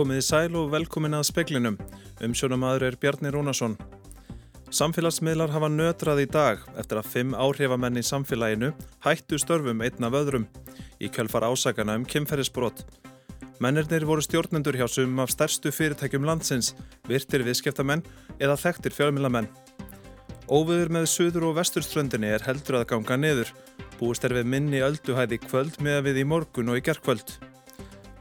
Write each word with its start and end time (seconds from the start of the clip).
Komiði 0.00 0.22
sæl 0.24 0.54
og 0.56 0.70
velkomin 0.72 1.12
að 1.12 1.26
speklinum. 1.28 1.74
Umsjónamaður 2.24 2.86
er 2.86 2.94
Bjarni 3.02 3.32
Rónarsson. 3.34 3.74
Samfélagsmiðlar 4.72 5.50
hafa 5.52 5.68
nötrað 5.68 6.22
í 6.22 6.28
dag 6.30 6.62
eftir 6.80 7.00
að 7.00 7.10
fimm 7.12 7.34
áhrifamenn 7.34 8.00
í 8.00 8.04
samfélaginu 8.06 8.70
hættu 9.04 9.36
störfum 9.42 9.82
einn 9.84 10.06
af 10.06 10.16
öðrum 10.16 10.46
í 11.02 11.10
kjölfar 11.12 11.44
ásakana 11.44 11.98
um 11.98 12.06
kemferðisbrot. 12.08 12.80
Mennirnir 13.60 14.06
voru 14.08 14.24
stjórnendur 14.24 14.78
hjá 14.80 14.86
sum 14.88 15.20
af 15.20 15.34
stærstu 15.34 15.68
fyrirtækjum 15.68 16.24
landsins, 16.24 16.72
virtir 17.04 17.44
viðskiptamenn 17.44 18.00
eða 18.38 18.56
þekktir 18.56 18.96
fjölmilamenn. 18.96 19.50
Óviður 20.50 20.88
með 20.90 21.04
suður 21.06 21.44
og 21.46 21.52
vesturströndinni 21.60 22.32
er 22.34 22.42
heldur 22.42 22.80
að 22.80 22.88
ganga 22.90 23.14
niður. 23.22 23.52
Búist 24.00 24.24
er 24.26 24.32
við 24.34 24.48
minni 24.50 24.80
ölduhæði 24.82 25.38
kvöld 25.44 25.76
með 25.78 26.00
við 26.08 26.18
í 26.24 26.24
morgun 26.26 26.72
og 26.72 26.80
í 26.80 26.82
gerðkvöld. 26.88 27.36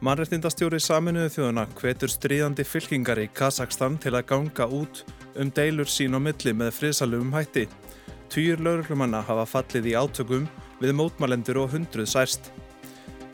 Mannrettindastjóri 0.05 0.77
saminuðu 0.77 1.31
þjóðuna 1.33 1.65
hvetur 1.79 2.13
stríðandi 2.13 2.67
fylkingar 2.69 3.23
í 3.23 3.25
Kazakstan 3.33 3.97
til 3.97 4.13
að 4.13 4.27
ganga 4.29 4.69
út 4.69 5.01
um 5.41 5.49
deilur 5.49 5.89
sín 5.89 6.13
á 6.13 6.21
milli 6.21 6.53
með 6.53 6.71
friðsalumum 6.77 7.33
hætti. 7.33 7.65
Týjur 8.29 8.61
lauruglumanna 8.61 9.25
hafa 9.25 9.49
fallið 9.49 9.89
í 9.89 9.97
átökum 9.97 10.45
við 10.83 10.95
mótmalendur 11.01 11.63
og 11.65 11.73
hundruð 11.73 12.13
særst. 12.13 12.53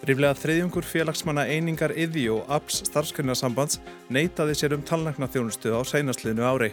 Ríflega 0.07 0.39
þriðjungur 0.39 0.87
félagsmanna 0.87 1.49
einingar 1.51 1.91
Iði 1.99 2.29
og 2.31 2.47
APS 2.47 2.85
starfskunarsambands 2.87 3.81
neytaði 4.07 4.55
sér 4.55 4.79
um 4.79 4.87
talnækna 4.87 5.27
þjónustu 5.27 5.75
á 5.75 5.83
seinastliðnu 5.83 6.47
ári. 6.47 6.71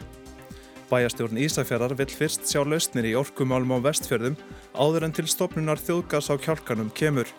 Bæjastjórn 0.92 1.38
Ísafjörðar 1.40 1.94
vill 1.96 2.12
fyrst 2.12 2.44
sjá 2.44 2.60
lausnir 2.68 3.06
í 3.08 3.14
orkumálum 3.16 3.70
á 3.80 3.88
vestfjörðum 3.88 4.34
áður 4.76 5.06
en 5.06 5.14
til 5.16 5.24
stopnunar 5.24 5.80
þjóðgas 5.80 6.28
á 6.28 6.36
kjálkanum 6.36 6.90
kemur. 6.92 7.30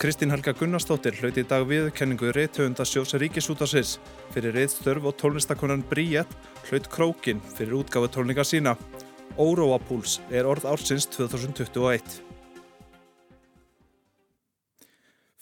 Kristín 0.00 0.32
Helga 0.32 0.54
Gunnarsdóttir 0.56 1.18
hlauti 1.20 1.44
í 1.44 1.48
dag 1.50 1.66
viðkenningu 1.68 2.32
reythöfunda 2.32 2.86
sjós 2.88 3.12
Ríkisútasins 3.20 3.98
fyrir 4.32 4.56
reyðstörf 4.56 5.04
og 5.04 5.18
tónlistakonan 5.20 5.84
Bríett 5.90 6.32
hlaut 6.70 6.88
Krókin 6.88 7.42
fyrir 7.52 7.76
útgáfu 7.82 8.08
tónlinga 8.14 8.46
sína. 8.48 8.72
Óróapúls 9.36 10.22
er 10.32 10.48
orð 10.48 10.64
ársins 10.72 11.04
2021. 11.12 12.22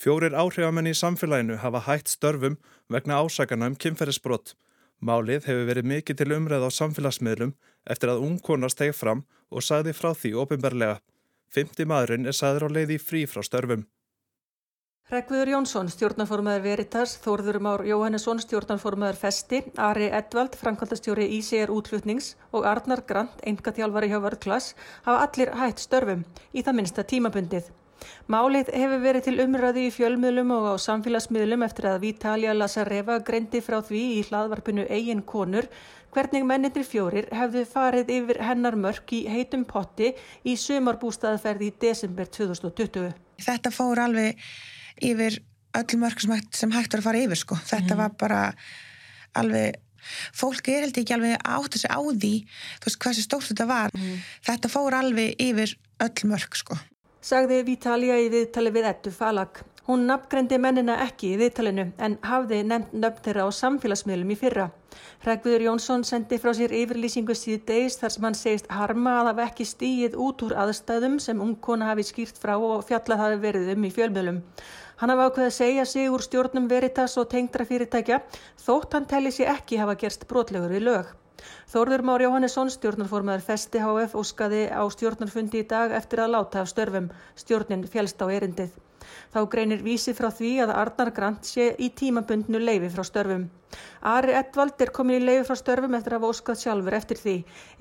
Fjórir 0.01 0.35
áhrifamenn 0.35 0.91
í 0.91 0.97
samfélaginu 0.99 1.61
hafa 1.63 1.85
hætt 1.87 2.11
störfum 2.11 2.59
vegna 2.91 3.23
ásakana 3.23 3.71
um 3.71 3.79
kynferðisbrott. 3.79 4.57
Málið 5.01 5.47
hefur 5.49 5.69
verið 5.69 5.87
mikið 5.91 6.17
til 6.21 6.33
umræð 6.37 6.67
á 6.69 6.71
samfélagsmiðlum 6.77 7.55
eftir 7.93 8.11
að 8.13 8.27
ungkonar 8.27 8.73
steg 8.73 8.93
fram 8.97 9.23
og 9.49 9.65
sagði 9.65 9.95
frá 9.97 10.11
því 10.13 10.35
ofinbarlega. 10.43 10.99
Fymti 11.49 11.87
maðurinn 11.89 12.29
er 12.29 12.37
sagður 12.37 12.69
á 12.69 12.75
leiði 12.77 13.01
frí 13.01 13.25
frá 13.27 13.41
störfum. 13.47 13.87
Rekviður 15.11 15.49
Jónsson, 15.57 15.89
stjórnarformaður 15.91 16.61
Veritas, 16.63 17.17
Þórður 17.25 17.57
Már 17.67 17.83
Jóhannesson, 17.83 18.39
stjórnarformaður 18.45 19.19
Festi, 19.19 19.59
Ari 19.75 20.07
Edvald, 20.07 20.55
frankvaldastjóri 20.61 21.27
ICR 21.41 21.73
útflutnings 21.75 22.37
og 22.55 22.69
Arnar 22.71 23.03
Grant, 23.09 23.41
engatjálfari 23.43 24.13
hjá 24.13 24.21
Vörglas, 24.23 24.77
hafa 25.09 25.27
allir 25.27 25.51
hætt 25.59 25.83
störfum 25.83 26.23
í 26.55 26.63
það 26.63 26.79
minnsta 26.79 27.03
tímabundið. 27.03 27.73
Málið 28.31 28.73
hefur 28.75 29.01
verið 29.03 29.27
til 29.27 29.37
umræði 29.45 29.87
í 29.89 29.95
fjölmiðlum 29.95 30.53
og 30.57 30.69
á 30.71 30.75
samfélagsmiðlum 30.87 31.65
eftir 31.67 31.89
að 31.91 32.03
Vítalja 32.05 32.55
Lasareva 32.57 33.19
greindi 33.27 33.63
frá 33.65 33.81
því 33.83 34.03
í 34.19 34.21
hlaðvarpinu 34.29 34.87
eigin 34.89 35.25
konur 35.27 35.69
hvernig 36.15 36.47
mennindir 36.47 36.87
fjórir 36.87 37.29
hefðu 37.35 37.65
farið 37.71 38.11
yfir 38.17 38.41
hennar 38.43 38.77
mörk 38.79 39.13
í 39.15 39.23
heitum 39.31 39.65
potti 39.69 40.13
í 40.43 40.57
sumarbústaðferði 40.59 41.71
í 41.71 41.77
desember 41.85 42.31
2020. 42.31 43.13
Þetta 43.41 43.73
fór 43.75 44.03
alveg 44.07 44.41
yfir 45.01 45.39
öllum 45.79 46.05
mörg 46.05 46.25
sem, 46.25 46.73
hægt 46.75 46.95
var 46.95 47.03
að 47.03 47.07
fara 47.07 47.23
yfir 47.25 47.41
sko. 47.41 47.59
Þetta 47.67 47.95
mm. 47.95 48.01
var 48.03 48.15
bara 48.19 48.41
alveg, 49.39 49.79
fólk 50.35 50.71
er 50.73 50.87
held 50.87 50.99
ekki 51.03 51.15
alveg 51.17 51.37
átt 51.39 51.77
að 51.77 51.85
segja 51.85 51.99
á 51.99 52.03
því, 52.03 52.33
þú 52.81 52.89
veist 52.89 53.03
hvað 53.05 53.19
sem 53.19 53.27
stórt 53.27 53.51
þetta 53.53 53.69
var. 53.71 53.95
Mm. 53.95 54.25
Þetta 54.49 54.73
fór 54.73 54.99
alveg 54.99 55.45
yfir 55.47 55.77
öll 56.07 56.31
mörg 56.33 56.59
sko. 56.59 56.79
Sagði 57.21 57.59
Vítalja 57.67 58.15
í 58.17 58.31
viðtali 58.33 58.71
við 58.73 58.87
Ettu 58.89 59.11
Falag. 59.13 59.59
Hún 59.85 60.07
nafngrendi 60.09 60.57
mennina 60.57 60.95
ekki 61.05 61.35
í 61.35 61.37
viðtalinu 61.37 61.85
en 62.01 62.15
hafði 62.25 62.63
nefnt 62.65 62.95
nöfn 62.97 63.21
þeirra 63.27 63.45
á 63.45 63.49
samfélagsmiðlum 63.59 64.33
í 64.33 64.39
fyrra. 64.41 64.65
Rækviður 65.29 65.67
Jónsson 65.67 66.07
sendi 66.09 66.39
frá 66.41 66.55
sér 66.57 66.73
yfirlýsingu 66.79 67.37
síðu 67.37 67.61
degis 67.69 68.01
þar 68.01 68.15
sem 68.15 68.25
hann 68.25 68.39
segist 68.41 68.73
harma 68.73 69.19
að 69.19 69.31
hafa 69.35 69.47
ekki 69.51 69.69
stíið 69.69 70.17
út 70.17 70.47
úr 70.49 70.57
aðstæðum 70.65 71.21
sem 71.21 71.45
ungkona 71.45 71.93
hafi 71.93 72.09
skýrt 72.09 72.41
frá 72.41 72.55
og 72.57 72.89
fjallað 72.89 73.25
hafi 73.27 73.41
verið 73.45 73.73
um 73.77 73.85
í 73.85 73.95
fjölmiðlum. 73.99 74.43
Hann 75.05 75.13
hafa 75.13 75.29
ákveð 75.29 75.51
að 75.51 75.57
segja 75.61 75.89
sig 75.93 76.09
úr 76.09 76.25
stjórnum 76.25 76.73
Veritas 76.73 77.21
og 77.21 77.29
tengdra 77.37 77.69
fyrirtækja 77.69 78.23
þótt 78.65 78.97
hann 78.97 79.13
telli 79.13 79.37
sér 79.37 79.59
ekki 79.59 79.85
hafa 79.85 80.01
gerst 80.01 80.25
brotlegur 80.33 80.73
í 80.73 80.81
lög. 80.89 81.20
Þórður 81.73 82.07
Már 82.09 82.27
Jóhannesson, 82.27 82.71
stjórnarformaður 82.75 83.47
Festi 83.49 83.83
HF, 83.85 84.19
óskaði 84.19 84.67
á 84.69 84.83
stjórnarfundi 84.91 85.65
í 85.65 85.69
dag 85.71 85.97
eftir 85.97 86.25
að 86.25 86.37
láta 86.37 86.65
af 86.65 86.71
störfum. 86.73 87.11
Stjórnin 87.39 87.89
fjælst 87.91 88.23
á 88.23 88.27
erindið. 88.29 88.79
Þá 89.35 89.41
greinir 89.53 89.81
vísi 89.87 90.13
frá 90.17 90.27
því 90.39 90.51
að 90.65 90.73
Arnar 90.81 91.11
Grant 91.17 91.49
sé 91.49 91.65
í 91.87 91.89
tímabundnu 92.01 92.61
leifi 92.63 92.91
frá 92.95 93.05
störfum. 93.09 93.47
Ari 94.13 94.35
Edvald 94.41 94.83
er 94.85 94.93
komin 94.99 95.17
í 95.21 95.25
leifi 95.25 95.47
frá 95.49 95.59
störfum 95.61 95.97
eftir 95.99 96.17
að 96.17 96.27
óskað 96.31 96.61
sjálfur 96.63 96.97
eftir 96.99 97.21
því. 97.23 97.37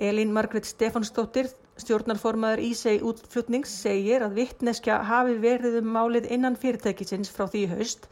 Elín 0.10 0.34
Margret 0.38 0.70
Stefansdóttir, 0.70 1.50
stjórnarformaður 1.84 2.64
Ísei 2.70 2.96
útflutnings, 3.12 3.74
segir 3.86 4.26
að 4.26 4.38
vittneskja 4.42 5.02
hafi 5.12 5.36
verið 5.48 5.82
um 5.82 5.92
málið 5.98 6.30
innan 6.38 6.60
fyrirtækisins 6.64 7.34
frá 7.36 7.48
því 7.50 7.66
haust 7.74 8.08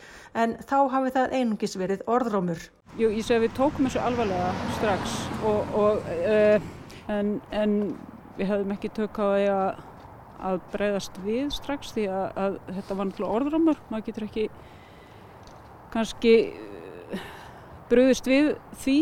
en 0.45 0.57
þá 0.69 0.79
hafi 0.97 1.15
það 1.19 1.37
einungis 1.41 1.79
verið 1.83 2.05
orðrómur. 2.17 2.67
Jú, 2.97 3.11
ég 3.13 3.21
segi 3.21 3.37
að 3.37 3.43
við 3.45 3.57
tókum 3.59 3.85
þessu 3.85 3.99
alvarlega 4.01 4.47
strax 4.79 5.19
og, 5.45 5.75
og, 5.77 6.07
uh, 6.25 6.71
en, 7.13 7.35
en 7.53 7.75
við 8.39 8.49
hefðum 8.49 8.73
ekki 8.73 8.93
tök 8.97 9.21
á 9.21 9.27
því 9.27 9.45
að 9.53 9.85
að 10.37 10.57
breyðast 10.73 11.15
við 11.25 11.51
strax 11.55 11.93
því 11.95 12.07
að, 12.13 12.25
að 12.37 12.57
þetta 12.77 12.97
var 12.97 13.07
náttúrulega 13.09 13.37
orðramur 13.39 13.79
maður 13.91 14.07
getur 14.09 14.25
ekki 14.27 14.43
kannski 15.93 16.33
eh, 16.47 17.23
bröðist 17.91 18.29
við 18.29 18.51
því 18.83 18.99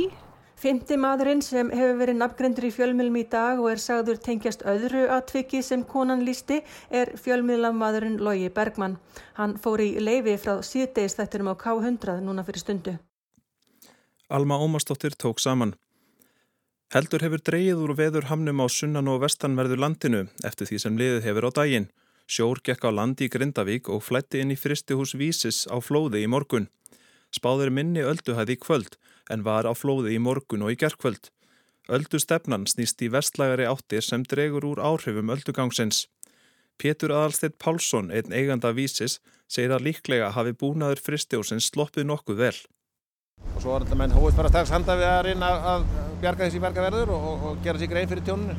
Fymti 0.56 0.96
maðurinn 0.96 1.42
sem 1.44 1.68
hefur 1.76 1.98
verið 2.00 2.16
nafngrendur 2.22 2.66
í 2.66 2.70
fjölmiðlum 2.72 3.18
í 3.20 3.26
dag 3.30 3.60
og 3.60 3.68
er 3.74 3.82
sagður 3.84 4.22
tengjast 4.24 4.64
öðru 4.64 5.02
atviki 5.12 5.60
sem 5.60 5.84
konan 5.86 6.24
lísti 6.26 6.62
er 6.90 7.12
fjölmiðlamadurinn 7.20 8.16
Lógi 8.24 8.48
Bergmann. 8.56 8.96
Hann 9.36 9.58
fór 9.60 9.84
í 9.84 9.90
leifi 10.00 10.38
frá 10.40 10.64
síðdeis 10.64 11.20
þettinum 11.20 11.52
á 11.52 11.60
K100 11.60 12.24
núna 12.24 12.48
fyrir 12.48 12.64
stundu. 12.64 12.96
Alma 14.28 14.58
Ómarsdóttir 14.58 15.12
tók 15.12 15.40
saman. 15.40 15.76
Heldur 16.90 17.22
hefur 17.22 17.42
dreyið 17.46 17.82
úr 17.86 17.92
veður 17.94 18.26
hamnum 18.32 18.64
á 18.64 18.68
sunnan 18.74 19.12
og 19.12 19.20
vestanverðu 19.22 19.78
landinu 19.78 20.24
eftir 20.48 20.66
því 20.66 20.80
sem 20.82 20.98
liðið 20.98 21.28
hefur 21.28 21.46
á 21.46 21.52
daginn. 21.60 21.86
Sjór 22.26 22.62
gekk 22.66 22.88
á 22.90 22.90
landi 22.90 23.28
í 23.28 23.30
Grindavík 23.30 23.86
og 23.94 24.02
flætti 24.02 24.42
inn 24.42 24.56
í 24.56 24.58
fristihús 24.58 25.14
Vísis 25.14 25.70
á 25.70 25.78
flóði 25.78 26.24
í 26.26 26.32
morgun. 26.32 26.72
Spáður 27.30 27.70
minni 27.70 28.02
ölduhæði 28.02 28.58
í 28.58 28.62
kvöld 28.66 28.98
en 29.30 29.46
var 29.46 29.70
á 29.70 29.74
flóði 29.78 30.18
í 30.18 30.22
morgun 30.22 30.66
og 30.66 30.74
í 30.74 30.80
gerðkvöld. 30.82 31.30
Öldu 31.86 32.18
stefnan 32.18 32.66
snýst 32.66 33.06
í 33.06 33.14
vestlægari 33.14 33.70
áttir 33.70 34.02
sem 34.02 34.26
dregur 34.26 34.66
úr 34.66 34.82
áhrifum 34.82 35.30
öldugangsins. 35.30 36.08
Pétur 36.82 37.14
Adalstedt 37.14 37.60
Pálsson, 37.62 38.10
einn 38.10 38.34
eiganda 38.34 38.74
Vísis, 38.74 39.20
segir 39.46 39.78
að 39.78 39.92
líklega 39.92 40.34
hafi 40.34 40.58
búnaður 40.58 41.04
fristihúsins 41.06 41.70
sloppið 41.70 42.10
nokkuð 42.10 42.42
vel. 42.42 42.58
Og 43.56 43.64
svo 43.64 43.72
var 43.72 43.86
þetta 43.86 43.98
menn 44.02 44.12
hóist 44.12 44.36
bara 44.36 44.50
strax 44.52 44.72
handa 44.76 44.98
við 45.00 45.08
að 45.08 45.22
reyna 45.30 45.50
að 45.72 45.84
bjarga 46.20 46.44
þessi 46.44 46.60
bergaverður 46.64 47.12
og, 47.16 47.28
og, 47.30 47.44
og 47.50 47.62
gera 47.64 47.80
sér 47.80 47.92
grein 47.94 48.10
fyrir 48.12 48.26
tjóninu. 48.28 48.56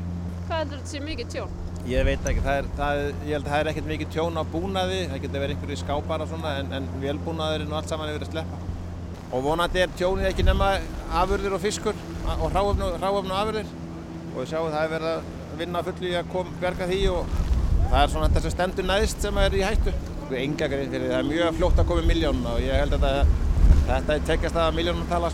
Hvað 0.47 0.63
heldur 0.63 0.79
þetta 0.81 0.93
sé 0.93 1.01
mikið 1.05 1.33
tjón? 1.35 1.53
Ég 1.87 2.07
veit 2.09 2.29
ekki, 2.31 2.43
það 2.47 2.61
er, 2.63 2.71
það, 2.79 3.01
ég 3.29 3.37
held 3.37 3.45
að 3.45 3.53
það 3.53 3.61
er 3.61 3.71
ekkert 3.73 3.91
mikið 3.91 4.11
tjón 4.15 4.41
á 4.41 4.43
búnaði, 4.55 5.03
það 5.11 5.23
getur 5.27 5.45
verið 5.45 5.57
einhverju 5.57 5.79
skápar 5.83 6.25
og 6.25 6.31
svona 6.33 6.55
en, 6.63 6.73
en 6.79 6.89
velbúnaðurinn 7.05 7.75
og 7.75 7.79
allt 7.79 7.93
saman 7.93 8.11
hefur 8.11 8.23
verið 8.23 8.31
að 8.31 8.35
sleppa. 8.35 8.61
Og 9.37 9.45
vonandi 9.45 9.85
er 9.85 9.95
tjónið 10.01 10.31
ekki 10.31 10.47
nema 10.49 10.73
afurðir 11.21 11.57
og 11.59 11.63
fiskur 11.63 12.03
og 12.39 12.47
hráöfn 12.57 12.85
og 12.89 13.37
afurðir 13.37 13.73
og 14.33 14.41
við 14.41 14.51
sjáum 14.55 14.73
það 14.73 14.83
er 14.83 14.93
verið 14.97 15.11
að 15.13 15.57
vinna 15.61 15.87
fulli 15.87 16.13
í 16.15 16.19
að 16.19 16.31
kom, 16.33 16.53
berga 16.63 16.89
því 16.89 17.01
og 17.13 17.35
það 17.87 17.99
er 18.03 18.15
svona 18.15 18.31
þetta 18.31 18.45
sem 18.47 18.57
stendur 18.57 18.89
næðist 18.89 19.27
sem 19.27 19.43
er 19.45 19.59
í 19.61 19.67
hættu. 19.67 19.99
Enga 20.37 20.67
grein 20.71 20.91
fyrir 20.91 21.13
það 21.13 21.21
er 21.21 21.29
mjög 21.29 21.59
fljótt 21.61 21.83
að 21.83 21.91
koma 21.93 22.03
í 22.03 22.09
miljónuna 22.11 22.57
og 22.57 22.65
ég 22.65 22.81
held 22.83 22.97
að 22.99 23.21
þetta 23.87 24.17
er 24.17 24.27
tekjast 24.27 24.59
að 24.59 24.75
miljónum 24.77 25.07
tala. 25.11 25.31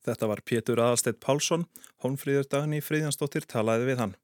Þetta 0.00 0.28
var 0.30 0.40
Pétur 0.48 0.80
Aðalsteit 0.80 1.20
Pálsson, 1.20 1.66
hónfríður 2.00 2.48
dagni 2.48 2.80
Fríðjansdóttir 2.80 3.44
talaði 3.48 3.90
við 3.90 4.00
hann. 4.00 4.14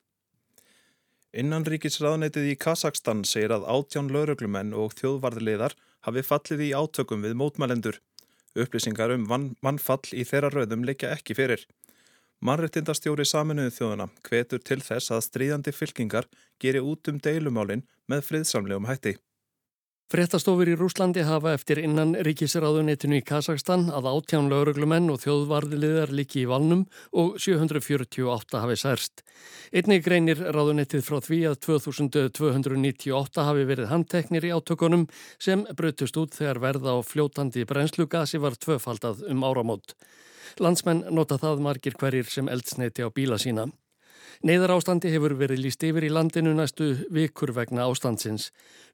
Innanríkisraðneitið 1.37 2.53
í 2.55 2.57
Kazakstan 2.57 3.25
segir 3.29 3.53
að 3.53 3.67
átján 3.69 4.09
lauruglumenn 4.15 4.73
og 4.73 4.95
þjóðvarðliðar 4.97 5.77
hafi 6.09 6.23
fallið 6.25 6.63
í 6.65 6.71
átökum 6.73 7.27
við 7.27 7.37
mótmælendur. 7.37 7.99
Upplýsingar 8.57 9.13
um 9.13 9.27
mannfall 9.61 10.15
í 10.17 10.25
þeirra 10.25 10.49
rauðum 10.55 10.87
leikja 10.89 11.13
ekki 11.13 11.37
fyrir. 11.37 11.67
Mannrettindastjóri 12.41 13.27
saminuðu 13.29 13.75
þjóðuna 13.77 14.09
hvetur 14.25 14.65
til 14.65 14.81
þess 14.85 15.13
að 15.13 15.25
stríðandi 15.29 15.77
fylkingar 15.77 16.29
geri 16.61 16.81
út 16.81 17.09
um 17.13 17.21
deilumálin 17.21 17.85
með 18.09 18.25
friðsamlegum 18.31 18.89
hætti. 18.89 19.17
Frettastofur 20.07 20.69
í 20.71 20.75
Rúslandi 20.79 21.25
hafa 21.27 21.51
eftir 21.57 21.81
innan 21.83 22.13
ríkisráðunitinu 22.23 23.17
í 23.19 23.25
Kazakstan 23.27 23.89
að 23.91 24.05
átján 24.07 24.47
lauruglumenn 24.53 25.09
og 25.11 25.19
þjóðvarðliðar 25.25 26.13
líki 26.15 26.45
í 26.45 26.47
valnum 26.47 26.85
og 27.11 27.33
748 27.43 28.61
hafi 28.63 28.77
særst. 28.79 29.25
Einnig 29.75 30.05
greinir 30.07 30.39
ráðunitið 30.55 31.03
frá 31.09 31.19
því 31.27 31.39
að 31.51 31.57
2298 31.67 33.47
hafi 33.49 33.65
verið 33.67 33.91
handteknir 33.91 34.47
í 34.47 34.53
átökunum 34.55 35.09
sem 35.43 35.67
brutust 35.75 36.21
út 36.23 36.39
þegar 36.39 36.63
verða 36.63 36.95
á 36.95 36.99
fljótandi 37.03 37.67
brennslugasi 37.67 38.39
var 38.39 38.55
tvöfaldað 38.63 39.27
um 39.27 39.43
áramót. 39.43 39.97
Landsmenn 40.63 41.03
nota 41.11 41.35
það 41.43 41.67
margir 41.67 41.99
hverjir 41.99 42.31
sem 42.31 42.47
eldsneiti 42.47 43.03
á 43.03 43.11
bíla 43.11 43.43
sína. 43.43 43.67
Neiðar 44.45 44.75
ástandi 44.75 45.09
hefur 45.09 45.33
verið 45.39 45.63
líst 45.65 45.85
yfir 45.87 46.05
í 46.05 46.11
landinu 46.13 46.53
næstu 46.53 46.91
vikur 47.13 47.55
vegna 47.57 47.87
ástandsins. 47.89 48.51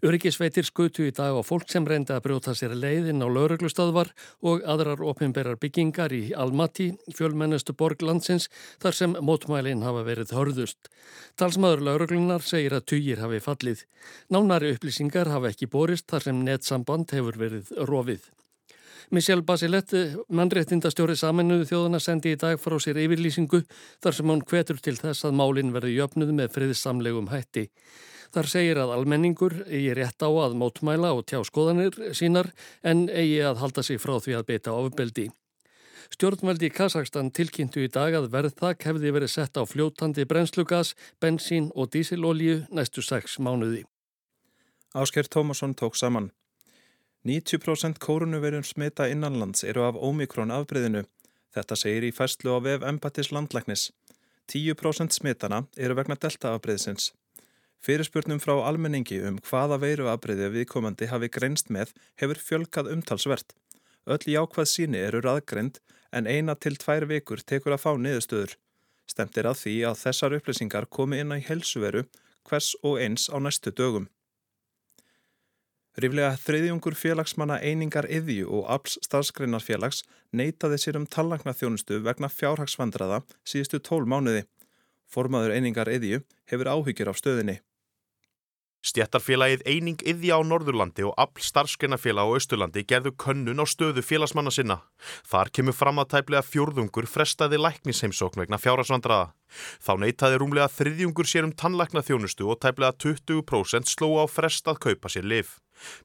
Öryggisveitir 0.07 0.67
skutu 0.69 1.07
í 1.09 1.15
dag 1.15 1.35
á 1.35 1.43
fólk 1.43 1.67
sem 1.73 1.87
reyndi 1.89 2.15
að 2.15 2.23
brjóta 2.29 2.55
sér 2.55 2.77
leiðin 2.79 3.25
á 3.25 3.27
lauruglustöðvar 3.27 4.13
og 4.47 4.63
aðrar 4.63 5.03
opimberar 5.03 5.59
byggingar 5.59 6.15
í 6.15 6.31
Almaty, 6.39 6.93
fjölmennustu 7.11 7.75
borg 7.75 8.05
landsins, 8.07 8.47
þar 8.79 8.99
sem 8.99 9.17
mótmælinn 9.19 9.83
hafa 9.83 10.05
verið 10.07 10.35
hörðust. 10.37 10.93
Talsmaður 11.35 11.83
lauruglunar 11.89 12.47
segir 12.47 12.79
að 12.79 12.87
týjir 12.95 13.25
hafi 13.25 13.43
fallið. 13.43 13.83
Nánari 14.31 14.77
upplýsingar 14.77 15.33
hafa 15.33 15.51
ekki 15.51 15.71
borist 15.71 16.07
þar 16.13 16.29
sem 16.29 16.47
netsamband 16.47 17.17
hefur 17.17 17.41
verið 17.43 17.75
rofið. 17.91 18.31
Michelle 19.11 19.43
Basilett, 19.43 19.93
mannréttindastjóri 20.29 21.17
saminuðu 21.19 21.67
þjóðana, 21.73 22.01
sendi 22.01 22.33
í 22.37 22.39
dag 22.41 22.61
frá 22.61 22.79
sér 22.81 23.01
yfirlýsingu 23.03 23.63
þar 24.03 24.17
sem 24.17 24.33
hún 24.33 24.47
hvetur 24.47 24.81
til 24.83 24.97
þess 25.01 25.27
að 25.27 25.37
málinn 25.41 25.75
verði 25.75 25.97
jöfnuð 25.99 26.33
með 26.39 26.55
friðsamlegum 26.57 27.31
hætti. 27.33 27.69
Þar 28.33 28.49
segir 28.49 28.81
að 28.81 28.95
almenningur 28.95 29.59
eigi 29.67 29.93
rétt 29.99 30.25
á 30.25 30.31
að 30.31 30.57
mótmæla 30.57 31.13
og 31.13 31.27
tjá 31.29 31.43
skoðanir 31.45 31.99
sínar 32.17 32.49
en 32.81 33.05
eigi 33.11 33.43
að 33.45 33.61
halda 33.61 33.85
sig 33.85 34.01
frá 34.01 34.17
því 34.17 34.39
að 34.39 34.47
beita 34.49 34.73
ofbeldi. 34.73 35.29
Stjórnveldi 36.13 36.69
í 36.69 36.73
Kazakstan 36.73 37.31
tilkynntu 37.33 37.85
í 37.85 37.91
dag 37.93 38.17
að 38.17 38.31
verðtak 38.33 38.85
hefði 38.89 39.13
verið 39.17 39.33
sett 39.33 39.57
á 39.57 39.65
fljótandi 39.69 40.27
brennslugas, 40.29 40.93
bensín 41.21 41.71
og 41.77 41.93
dísilolju 41.93 42.67
næstu 42.73 43.05
sex 43.05 43.39
mánuði. 43.41 43.85
Ásker 44.93 45.29
Tómasson 45.29 45.73
tók 45.77 45.97
saman. 45.97 46.33
90% 47.25 48.01
kórunverjum 48.03 48.65
smita 48.67 49.07
innanlands 49.07 49.63
eru 49.65 49.85
af 49.87 49.95
ómikrón 49.95 50.51
afbreyðinu. 50.51 51.05
Þetta 51.55 51.77
segir 51.79 52.07
í 52.09 52.15
fæslu 52.17 52.57
á 52.57 52.59
vef 52.65 52.83
Empatis 52.83 53.31
landlæknis. 53.31 53.93
10% 54.51 55.15
smitana 55.15 55.61
eru 55.77 55.95
vegna 55.95 56.17
delta 56.19 56.57
afbreyðsins. 56.57 57.13
Fyrirspurnum 57.83 58.41
frá 58.43 58.57
almenningi 58.67 59.21
um 59.29 59.39
hvaða 59.47 59.79
veiru 59.85 60.09
afbreyði 60.11 60.49
viðkomandi 60.57 61.09
hafi 61.11 61.29
greinst 61.37 61.71
með 61.71 61.93
hefur 62.19 62.43
fjölkað 62.49 62.91
umtalsvert. 62.97 63.55
Öll 64.07 64.27
jákvæð 64.35 64.69
síni 64.71 64.99
eru 64.99 65.23
raðgreind 65.23 65.79
en 66.11 66.27
eina 66.27 66.57
til 66.59 66.75
tvær 66.75 67.07
vikur 67.11 67.43
tekur 67.47 67.77
að 67.77 67.85
fá 67.85 67.93
niðurstöður. 67.99 68.57
Stemt 69.07 69.39
er 69.39 69.47
að 69.51 69.61
því 69.63 69.77
að 69.91 70.01
þessar 70.03 70.37
upplýsingar 70.39 70.89
komi 70.91 71.23
inn 71.23 71.35
á 71.35 71.39
helsuveru 71.39 72.03
hvers 72.51 72.73
og 72.83 72.99
eins 72.99 73.29
á 73.31 73.39
næstu 73.39 73.71
dögum. 73.71 74.09
Ríflega 76.01 76.39
þriðjungur 76.41 76.95
félagsmanna 76.97 77.59
einingar 77.61 78.07
yðju 78.09 78.47
og 78.49 78.69
APS 78.73 78.95
starfsgreinarfélags 79.05 80.01
neytaði 80.33 80.79
sér 80.81 80.97
um 80.97 81.05
tallagna 81.05 81.53
þjónustu 81.53 81.99
vegna 82.07 82.31
fjárhagsvandraða 82.33 83.21
síðustu 83.45 83.83
tól 83.85 84.07
mánuði. 84.09 84.47
Formaður 85.13 85.53
einingar 85.53 85.93
yðju 85.93 86.23
hefur 86.49 86.73
áhyggjur 86.73 87.13
af 87.13 87.21
stöðinni. 87.21 87.59
Stjættarfélagið 88.83 89.61
Eining 89.69 90.01
Yðja 90.11 90.41
á 90.41 90.43
Norðurlandi 90.43 91.05
og 91.07 91.13
Apl 91.21 91.45
starfskeinafélag 91.45 92.27
á 92.27 92.35
Östurlandi 92.35 92.83
gerðu 92.83 93.13
könnun 93.15 93.63
á 93.63 93.67
stöðu 93.69 94.03
félagsmanna 94.03 94.51
sinna. 94.51 94.81
Þar 95.29 95.53
kemur 95.55 95.77
fram 95.77 96.01
að 96.03 96.09
tæplega 96.17 96.43
fjórðungur 96.43 97.07
frestaði 97.07 97.61
læknisheimsókn 97.63 98.43
vegna 98.43 98.59
fjárhagsvandraða. 98.59 99.29
Þá 99.79 99.93
neytaði 100.03 100.41
rúmlega 100.43 100.73
þriðjungur 100.73 101.31
sér 101.31 101.47
um 101.47 101.55
tannlækna 101.55 102.03
þjónustu 102.03 102.49
og 102.51 102.59
tæplega 102.65 102.97
20% 102.97 103.93
sló 103.93 104.17
á 104.19 104.27
frestað 104.27 104.83
kaupa 104.83 105.13
sér 105.15 105.31
liv. 105.31 105.55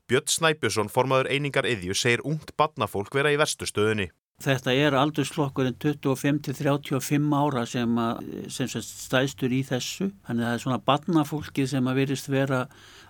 Björn 0.07 0.29
Snæbjörnsson, 0.31 0.91
formaður 0.93 1.29
einingar 1.33 1.67
segir 1.97 2.23
ungt 2.27 2.55
badnafólk 2.57 3.13
vera 3.15 3.33
í 3.33 3.39
verstu 3.39 3.67
stöðunni. 3.69 4.09
Þetta 4.37 4.69
er 4.77 4.93
aldurslokkurinn 4.93 5.79
25-35 5.81 7.31
ára 7.33 7.63
sem, 7.65 7.95
að, 7.97 8.19
sem 8.53 8.67
stæðstur 8.69 9.55
í 9.57 9.63
þessu. 9.65 10.11
Þannig 10.27 10.45
að 10.45 10.51
það 10.51 10.57
er 10.57 10.61
svona 10.61 10.77
badnafólkið 10.85 11.69
sem 11.71 11.89
að 11.89 11.97
verist 12.03 12.29
vera 12.29 12.59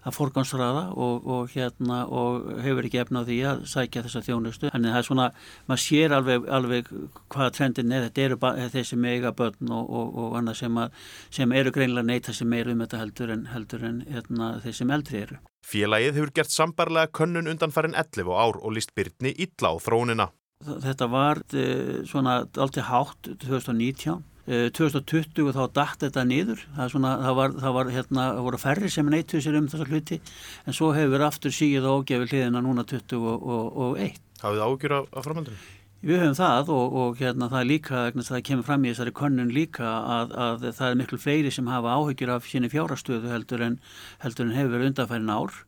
að 0.07 0.15
forgansraða 0.15 0.85
og, 0.95 1.27
og, 1.27 1.51
hérna, 1.51 1.97
og 2.07 2.47
hefur 2.63 2.87
ekki 2.87 3.01
efna 3.01 3.25
á 3.25 3.27
því 3.27 3.41
að 3.49 3.65
sækja 3.73 4.05
þessa 4.05 4.23
þjónustu. 4.29 4.71
Þannig 4.71 4.93
að 4.93 4.95
það 4.95 5.01
er 5.01 5.09
svona, 5.09 5.27
maður 5.67 5.83
sér 5.83 6.17
alveg, 6.21 6.47
alveg 6.61 6.95
hvaða 7.35 7.49
trendin 7.59 7.91
er. 7.91 8.07
Þetta 8.07 8.25
eru 8.29 8.71
þessi 8.77 9.01
mega 9.03 9.35
börn 9.35 9.75
og, 9.81 9.93
og 10.23 10.39
annað 10.39 10.61
sem, 10.61 10.79
að, 10.79 11.05
sem 11.41 11.59
eru 11.59 11.75
greinlega 11.75 12.07
neyta 12.07 12.39
sem 12.39 12.47
meir 12.55 12.71
um 12.71 12.87
þetta 12.87 13.03
heldur 13.03 13.35
en, 13.35 13.45
heldur 13.51 13.83
en 13.91 14.01
hérna, 14.07 14.53
þeir 14.63 14.79
sem 14.79 14.95
eldri 14.95 15.25
eru. 15.27 15.43
Félagið 15.67 16.21
hefur 16.21 16.35
gert 16.39 16.55
sambarlega 16.55 17.11
könnun 17.11 17.51
undan 17.51 17.75
farin 17.75 17.99
11 17.99 18.31
ár 18.31 18.63
og 18.63 18.77
líst 18.79 18.95
byrni 18.95 19.35
illa 19.35 19.75
á 19.75 19.83
þrónina. 19.83 20.31
Þetta 20.65 21.07
var 21.11 21.43
eh, 21.53 22.01
svona 22.09 22.41
alltaf 22.57 22.89
hátt 22.89 23.29
2019. 23.43 24.23
2020 24.47 25.43
eh, 25.43 25.53
þá 25.53 25.63
dætt 25.75 26.03
þetta 26.05 26.23
niður. 26.25 26.61
Það, 26.75 26.91
svona, 26.93 27.13
það, 27.21 27.33
var, 27.39 27.55
það, 27.61 27.73
var, 27.77 27.89
hérna, 27.97 28.27
það 28.31 28.45
voru 28.47 28.59
færri 28.63 28.91
sem 28.91 29.11
neittuð 29.11 29.43
sér 29.43 29.57
um 29.59 29.67
þessa 29.71 29.87
hluti 29.89 30.19
en 30.65 30.77
svo 30.77 30.93
hefur 30.95 31.25
aftur 31.27 31.53
síð 31.53 31.85
og 31.85 32.05
ágefið 32.07 32.31
hliðina 32.31 32.63
núna 32.63 32.87
2021. 32.87 34.21
Hafið 34.41 34.61
það 34.61 34.65
ágjur 34.71 34.97
af, 34.97 35.11
af 35.11 35.27
framhaldinu? 35.27 35.61
Við 36.07 36.21
höfum 36.21 36.35
það 36.37 36.73
og, 36.73 36.97
og 37.01 37.21
hérna, 37.21 37.49
það 37.51 37.59
er 37.59 37.69
líka, 37.71 38.01
það 38.15 38.43
kemur 38.49 38.67
fram 38.67 38.83
í 38.85 38.91
þessari 38.91 39.15
könnun 39.17 39.53
líka 39.53 39.87
að, 39.87 40.35
að 40.45 40.67
það 40.77 40.89
er 40.89 40.99
miklu 40.99 41.17
fleiri 41.21 41.53
sem 41.53 41.71
hafa 41.73 41.95
áhyggjur 41.97 42.33
af 42.35 42.49
síni 42.49 42.69
fjárastöðu 42.69 43.33
heldur 43.33 43.65
en, 43.65 43.79
heldur 44.21 44.45
en 44.45 44.53
hefur 44.57 44.75
verið 44.75 44.91
undanfærin 44.91 45.33
ár. 45.33 45.63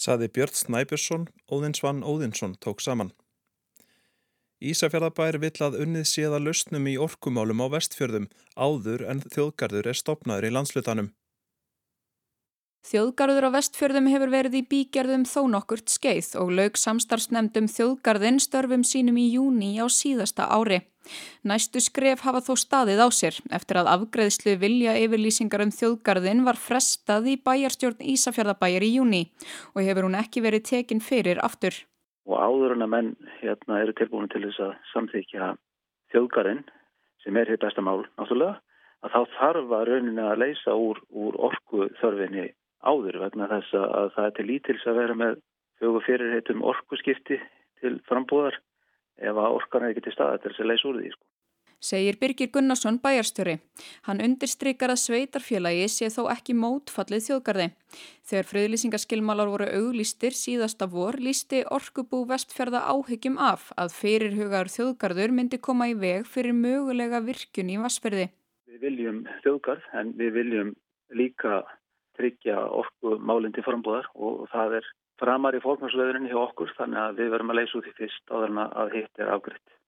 Saði 0.00 0.30
Björn 0.34 0.56
Snæbjörnsson, 0.58 1.28
Óðinsvann 1.52 2.00
Óðinsson 2.02 2.56
tók 2.64 2.82
saman. 2.82 3.12
Ísafjörðabær 4.70 5.36
vill 5.42 5.58
að 5.66 5.76
unnið 5.84 6.06
séða 6.08 6.40
lausnum 6.40 6.86
í 6.88 6.94
orkumálum 7.00 7.60
á 7.60 7.66
vestfjörðum 7.76 8.30
áður 8.56 9.04
en 9.10 9.20
þjóðgarður 9.34 9.90
er 9.92 10.00
stopnaður 10.00 10.48
í 10.48 10.54
landslutanum. 10.56 11.12
Þjóðgarður 12.84 13.46
á 13.48 13.50
vestfjörðum 13.54 14.08
hefur 14.12 14.32
verið 14.32 14.56
í 14.58 14.66
bígerðum 14.68 15.22
þó 15.24 15.46
nokkurt 15.54 15.88
skeið 15.88 16.34
og 16.40 16.50
laug 16.52 16.74
samstarfsnemdum 16.76 17.70
þjóðgarðin 17.72 18.40
störfum 18.44 18.84
sínum 18.84 19.16
í 19.16 19.30
júni 19.32 19.70
á 19.80 19.88
síðasta 19.88 20.50
ári. 20.52 20.82
Næstu 21.48 21.80
skref 21.84 22.26
hafa 22.28 22.42
þó 22.44 22.52
staðið 22.60 23.00
á 23.00 23.08
sér 23.12 23.40
eftir 23.56 23.80
að 23.80 23.88
afgreðslu 23.94 24.58
vilja 24.60 24.98
yfirlýsingar 25.00 25.64
um 25.64 25.72
þjóðgarðin 25.72 26.44
var 26.44 26.60
frestað 26.60 27.32
í 27.32 27.38
bæjarstjórn 27.40 28.04
Ísafjörðabæjar 28.14 28.84
í 28.84 28.94
júni 28.98 29.24
og 29.72 29.80
hefur 29.84 30.08
hún 30.08 30.20
ekki 30.20 30.44
verið 30.44 30.68
tekin 30.74 31.04
fyrir 31.04 31.40
aftur. 31.44 31.76
Og 32.24 32.36
áður 32.40 32.74
en 32.76 32.86
að 32.86 32.92
menn 32.94 33.10
hérna 33.40 33.80
eru 33.82 33.94
tilbúin 33.96 34.30
til 34.32 34.44
þess 34.46 34.62
að 34.64 34.76
samþykja 34.92 35.50
þjóðgarðin 36.14 36.62
sem 37.24 37.36
er 37.36 37.50
hér 37.52 37.60
besta 37.60 37.84
mál 37.84 38.04
náttúrulega 38.04 38.60
að 39.04 39.12
þá 39.14 39.34
þarf 39.38 39.74
að 39.76 39.88
rauninni 39.90 40.24
að 40.24 40.40
leysa 40.40 40.76
úr, 40.76 41.00
úr 41.12 41.36
orku 41.48 41.88
þörfinni 42.00 42.46
áður 42.84 43.20
vegna 43.24 43.48
þess 43.52 43.76
að 43.80 44.08
það 44.16 44.28
er 44.28 44.34
til 44.38 44.46
lítils 44.48 44.86
að 44.88 44.98
vera 45.00 45.18
með 45.20 45.36
fjögur 45.80 46.06
fyrirheitum 46.06 46.64
orkuskipti 46.64 47.40
til 47.82 47.94
frambúðar 48.08 48.56
ef 49.20 49.36
að 49.36 49.56
orkan 49.58 49.84
er 49.84 49.92
ekki 49.92 50.06
til 50.06 50.16
staða 50.16 50.40
til 50.40 50.52
þess 50.52 50.64
að 50.64 50.70
leysa 50.72 50.88
úr 50.90 51.00
því. 51.00 51.12
Sko. 51.12 51.33
Segir 51.84 52.16
Birgir 52.16 52.48
Gunnarsson 52.48 52.96
bæjarstjóri. 53.04 53.58
Hann 54.06 54.22
undirstrykar 54.24 54.94
að 54.94 55.02
sveitarfélagi 55.02 55.88
sé 55.92 56.08
þó 56.14 56.30
ekki 56.32 56.54
mótfallið 56.56 57.26
þjóðgarði. 57.26 57.66
Þegar 58.24 58.48
friðlýsingaskilmálar 58.52 59.50
voru 59.52 59.66
auglýstir 59.68 60.32
síðasta 60.38 60.88
vor 60.94 61.18
lísti 61.20 61.60
orkubú 61.76 62.22
vestfjörða 62.30 62.86
áhyggjum 62.88 63.36
af 63.50 63.68
að 63.76 63.92
fyrirhugaður 63.98 64.72
þjóðgarður 64.76 65.36
myndi 65.36 65.60
koma 65.68 65.90
í 65.92 65.98
veg 66.06 66.24
fyrir 66.24 66.56
mögulega 66.56 67.20
virkun 67.28 67.74
í 67.74 67.78
Vassferði. 67.84 68.30
Við 68.72 68.88
viljum 68.88 69.20
þjóðgarð 69.44 69.92
en 70.00 70.16
við 70.16 70.34
viljum 70.40 70.74
líka 71.12 71.60
tryggja 72.16 72.64
orku 72.64 73.18
málinn 73.20 73.52
til 73.52 73.66
frambúðar 73.66 74.08
og 74.14 74.46
það 74.56 74.80
er 74.80 74.92
framar 75.20 75.60
í 75.60 75.62
fólknarsveðurinn 75.62 76.32
hjá 76.32 76.40
okkur 76.48 76.72
þannig 76.78 77.04
að 77.04 77.22
við 77.22 77.32
verum 77.36 77.52
að 77.52 77.60
leysa 77.60 77.80
út 77.82 77.92
í 77.92 77.96
fyrst 78.00 78.32
áður 78.32 78.60
að 78.64 78.94
hitt 78.96 79.20
er 79.20 79.36
afgriðt. 79.36 79.80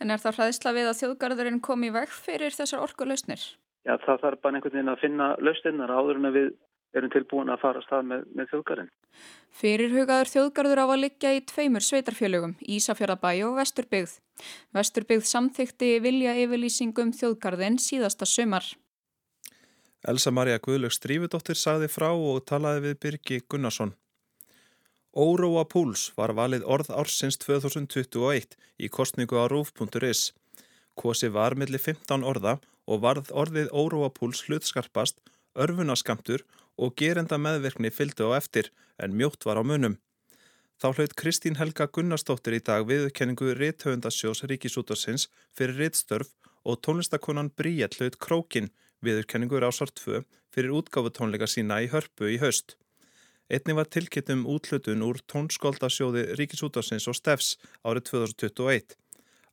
En 0.00 0.10
er 0.10 0.22
það 0.22 0.38
hraðisla 0.38 0.74
við 0.76 0.90
að 0.90 0.98
þjóðgarðurinn 1.02 1.62
komi 1.64 1.90
í 1.90 1.94
veg 1.94 2.12
fyrir 2.12 2.56
þessar 2.56 2.84
orku 2.84 3.08
lausnir? 3.08 3.44
Já, 3.82 3.96
það 4.04 4.20
þarf 4.24 4.42
bara 4.42 4.58
einhvern 4.58 4.76
veginn 4.76 4.92
að 4.92 5.02
finna 5.02 5.28
lausninnar 5.42 5.90
áður 5.90 6.20
en 6.20 6.34
við 6.36 6.50
erum 6.92 7.12
tilbúin 7.12 7.50
að 7.52 7.62
fara 7.62 7.80
að 7.80 7.86
stað 7.86 8.04
með, 8.10 8.26
með 8.36 8.50
þjóðgarinn. 8.52 8.90
Fyrirhugaður 9.62 10.30
þjóðgarður 10.32 10.82
á 10.82 10.86
að 10.86 11.02
liggja 11.02 11.32
í 11.36 11.40
tveimur 11.48 11.84
sveitarfjölugum, 11.86 12.54
Ísafjörðabæ 12.76 13.30
og 13.48 13.56
Vesturbyggð. 13.60 14.14
Vesturbyggð 14.76 15.26
samþykti 15.28 15.90
vilja 16.04 16.36
yfirlýsingum 16.44 17.12
þjóðgarðin 17.16 17.80
síðasta 17.82 18.28
sömar. 18.28 18.68
Elsa 20.08 20.32
Maria 20.34 20.58
Guðlöks 20.58 20.98
Strífudóttir 20.98 21.58
sagði 21.58 21.88
frá 21.92 22.10
og 22.10 22.42
talaði 22.48 22.88
við 22.88 22.96
Birgi 23.04 23.42
Gunnarsson. 23.46 23.92
Óróa 25.12 25.66
Púls 25.68 26.06
var 26.16 26.32
valið 26.32 26.62
orð 26.64 26.88
ársins 26.96 27.36
2021 27.36 28.54
í 28.80 28.88
kostningu 28.88 29.36
á 29.36 29.44
rúf.is. 29.44 30.32
Kosi 30.96 31.28
var 31.28 31.52
millir 31.52 31.82
15 31.84 32.24
orða 32.24 32.54
og 32.88 33.02
varð 33.04 33.28
orðið 33.28 33.68
Óróa 33.76 34.08
Púls 34.08 34.40
hlutskarpast, 34.48 35.20
örfunaskamtur 35.52 36.46
og 36.80 36.96
gerenda 36.96 37.36
meðverkni 37.36 37.92
fylgdu 37.92 38.32
á 38.32 38.40
eftir 38.40 38.72
en 38.96 39.12
mjótt 39.12 39.44
var 39.44 39.60
á 39.60 39.64
munum. 39.68 39.98
Þá 40.80 40.96
hlaut 40.96 41.12
Kristín 41.20 41.60
Helga 41.60 41.90
Gunnarsdóttir 41.92 42.56
í 42.56 42.64
dag 42.64 42.88
viðkenningu 42.88 43.52
Ritthöfundasjós 43.52 44.46
Ríkisútarsins 44.48 45.28
fyrir 45.52 45.76
Rittstörf 45.76 46.32
og 46.64 46.80
tónlistakonan 46.80 47.52
Bríett 47.52 48.00
hlaut 48.00 48.16
Krókin 48.16 48.72
viðkenningu 49.04 49.60
Rásar 49.60 49.92
2 49.92 50.24
fyrir 50.48 50.72
útgáfutónleika 50.72 51.44
sína 51.44 51.82
í 51.84 51.92
hörpu 51.92 52.32
í 52.32 52.40
haust. 52.40 52.78
Einni 53.50 53.74
var 53.74 53.88
tilkittum 53.90 54.44
útlutun 54.46 55.02
úr 55.02 55.18
tónskóldasjóði 55.26 56.36
Ríkisútarsins 56.38 57.08
og 57.10 57.16
Steffs 57.18 57.56
árið 57.82 58.06
2021. 58.12 58.94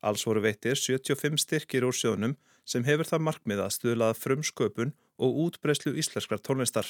Alls 0.06 0.24
voru 0.24 0.44
veitir 0.44 0.78
75 0.78 1.42
styrkir 1.42 1.84
úr 1.84 1.96
sjónum 1.96 2.36
sem 2.64 2.86
hefur 2.86 3.08
það 3.08 3.26
markmið 3.26 3.64
að 3.66 3.74
stuðlaða 3.76 4.18
frumsköpun 4.22 4.94
og 5.20 5.40
útbreyslu 5.46 5.96
íslenskrar 5.98 6.40
tónlistar. 6.40 6.86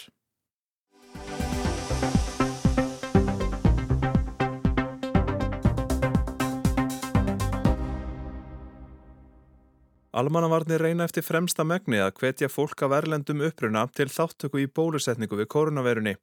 Almannavarnir 10.11 10.83
reyna 10.83 11.07
eftir 11.07 11.25
fremsta 11.25 11.64
megni 11.64 12.00
að 12.02 12.16
hvetja 12.21 12.49
fólk 12.50 12.83
af 12.85 12.92
erlendum 12.99 13.40
uppruna 13.47 13.87
til 13.95 14.11
þáttöku 14.11 14.61
í 14.61 14.66
bólusetningu 14.69 15.38
við 15.38 15.49
koronavirunni. 15.54 16.19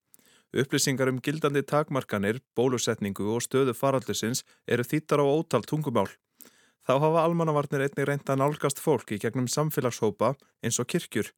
Upplýsingar 0.56 1.10
um 1.12 1.20
gildandi 1.20 1.64
takmarkanir, 1.68 2.40
bólusetningu 2.56 3.26
og 3.34 3.44
stöðu 3.44 3.74
faraldusins 3.76 4.46
eru 4.68 4.86
þýttar 4.88 5.20
á 5.20 5.26
ótal 5.28 5.66
tungumál. 5.68 6.08
Þá 6.88 6.94
hafa 7.04 7.24
almannavarnir 7.28 7.84
einnig 7.84 8.08
reynda 8.08 8.38
nálgast 8.40 8.80
fólk 8.80 9.12
í 9.12 9.20
gegnum 9.20 9.50
samfélagshópa 9.52 10.36
eins 10.64 10.80
og 10.80 10.88
kirkjur. 10.88 11.34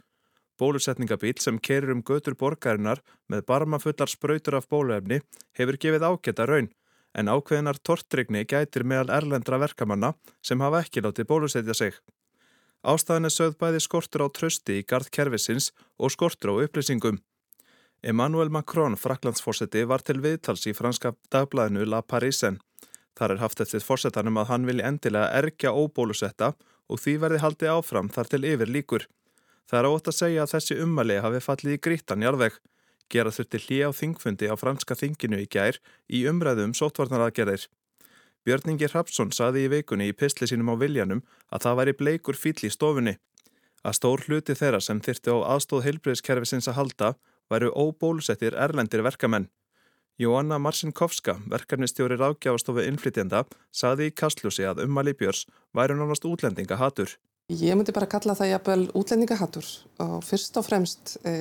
Bólusetningabíl 0.62 1.40
sem 1.42 1.58
kerir 1.58 1.90
um 1.96 2.04
götur 2.06 2.36
borgarinnar 2.38 3.02
með 3.32 3.48
barmafullar 3.50 4.12
spröytur 4.12 4.60
af 4.60 4.70
bóluefni 4.70 5.22
hefur 5.58 5.80
gefið 5.82 6.06
ágæta 6.06 6.46
raun 6.46 6.70
en 7.18 7.32
ákveðinar 7.34 7.80
tortrygni 7.82 8.44
gætir 8.46 8.86
meðal 8.86 9.10
erlendra 9.18 9.58
verkamanna 9.58 10.14
sem 10.46 10.62
hafa 10.62 10.84
ekki 10.84 11.02
látið 11.02 11.30
bólusetja 11.32 11.74
sig. 11.74 11.98
Ástæðan 12.86 13.28
er 13.28 13.34
sögð 13.34 13.58
bæði 13.60 13.82
skortur 13.84 14.24
á 14.24 14.28
trösti 14.30 14.78
í 14.80 14.86
gard 14.86 15.10
kervisins 15.10 15.72
og 15.98 16.14
skortur 16.14 16.54
á 16.54 16.62
upplýsingum. 16.68 17.18
Emmanuel 18.02 18.50
Macron, 18.50 18.96
fraklandsfórseti, 18.96 19.84
var 19.84 20.00
til 20.08 20.22
viðtals 20.24 20.64
í 20.70 20.74
franska 20.76 21.12
dagblæðinu 21.34 21.84
La 21.84 22.00
Parisen. 22.00 22.62
Þar 23.20 23.34
er 23.34 23.42
haft 23.42 23.60
eftir 23.60 23.84
fórsetanum 23.84 24.38
að 24.40 24.52
hann 24.54 24.68
vilji 24.70 24.86
endilega 24.88 25.34
erkja 25.36 25.74
óbólusetta 25.76 26.54
og 26.88 27.02
því 27.04 27.16
verði 27.20 27.42
haldi 27.44 27.68
áfram 27.68 28.08
þar 28.16 28.30
til 28.32 28.46
yfir 28.48 28.72
líkur. 28.72 29.08
Það 29.68 29.80
er 29.80 29.90
ótt 29.90 30.08
að 30.08 30.16
segja 30.16 30.46
að 30.46 30.54
þessi 30.54 30.78
ummali 30.80 31.18
hafi 31.20 31.42
fallið 31.44 31.76
í 31.76 31.82
grítan 31.84 32.24
jarðveg. 32.24 32.56
Gera 33.12 33.34
þurfti 33.36 33.62
hlið 33.66 33.84
á 33.84 33.92
þingfundi 34.00 34.48
á 34.48 34.56
franska 34.56 34.96
þinginu 34.96 35.42
í 35.44 35.50
gær 35.52 35.82
í 36.08 36.24
umræðum 36.32 36.72
sótvarnaraðgerðir. 36.80 37.68
Björningi 38.48 38.88
Hrapsson 38.88 39.34
saði 39.36 39.66
í 39.66 39.72
veikunni 39.76 40.08
í 40.08 40.16
pistli 40.16 40.48
sínum 40.48 40.72
á 40.72 40.80
Viljanum 40.80 41.26
að 41.52 41.66
það 41.66 41.80
væri 41.82 41.96
bleikur 42.00 42.40
fýll 42.40 42.64
í 42.64 42.72
stofunni. 42.72 43.18
Að 43.84 43.98
stór 44.00 44.24
hluti 44.24 44.56
þeirra 44.56 44.80
sem 44.80 45.04
þyrti 45.04 45.36
á 45.36 45.38
aðstóð 45.52 45.84
heilbreyðskerfisins 45.90 46.72
að 46.72 46.80
halda 46.80 47.12
væru 47.50 47.72
óbólusettir 47.74 48.56
erlendir 48.56 49.04
verkamenn. 49.04 49.50
Jóanna 50.20 50.58
Marcinkovska, 50.60 51.38
verkefnistjóri 51.48 52.18
ráðgjáfastofu 52.20 52.84
innflytjenda, 52.84 53.46
saði 53.72 54.10
í 54.10 54.16
kastljósi 54.16 54.66
að 54.68 54.84
ummali 54.84 55.14
Björns 55.16 55.46
væru 55.74 55.96
nánast 55.96 56.28
útlendinga 56.28 56.76
hatur. 56.76 57.14
Ég 57.50 57.74
myndi 57.74 57.94
bara 57.96 58.06
kalla 58.06 58.36
það 58.38 58.52
jafnvel 58.52 58.82
útlendingahattur 59.00 59.70
og 60.04 60.20
fyrst 60.28 60.60
og 60.60 60.68
fremst 60.68 61.16
e, 61.26 61.32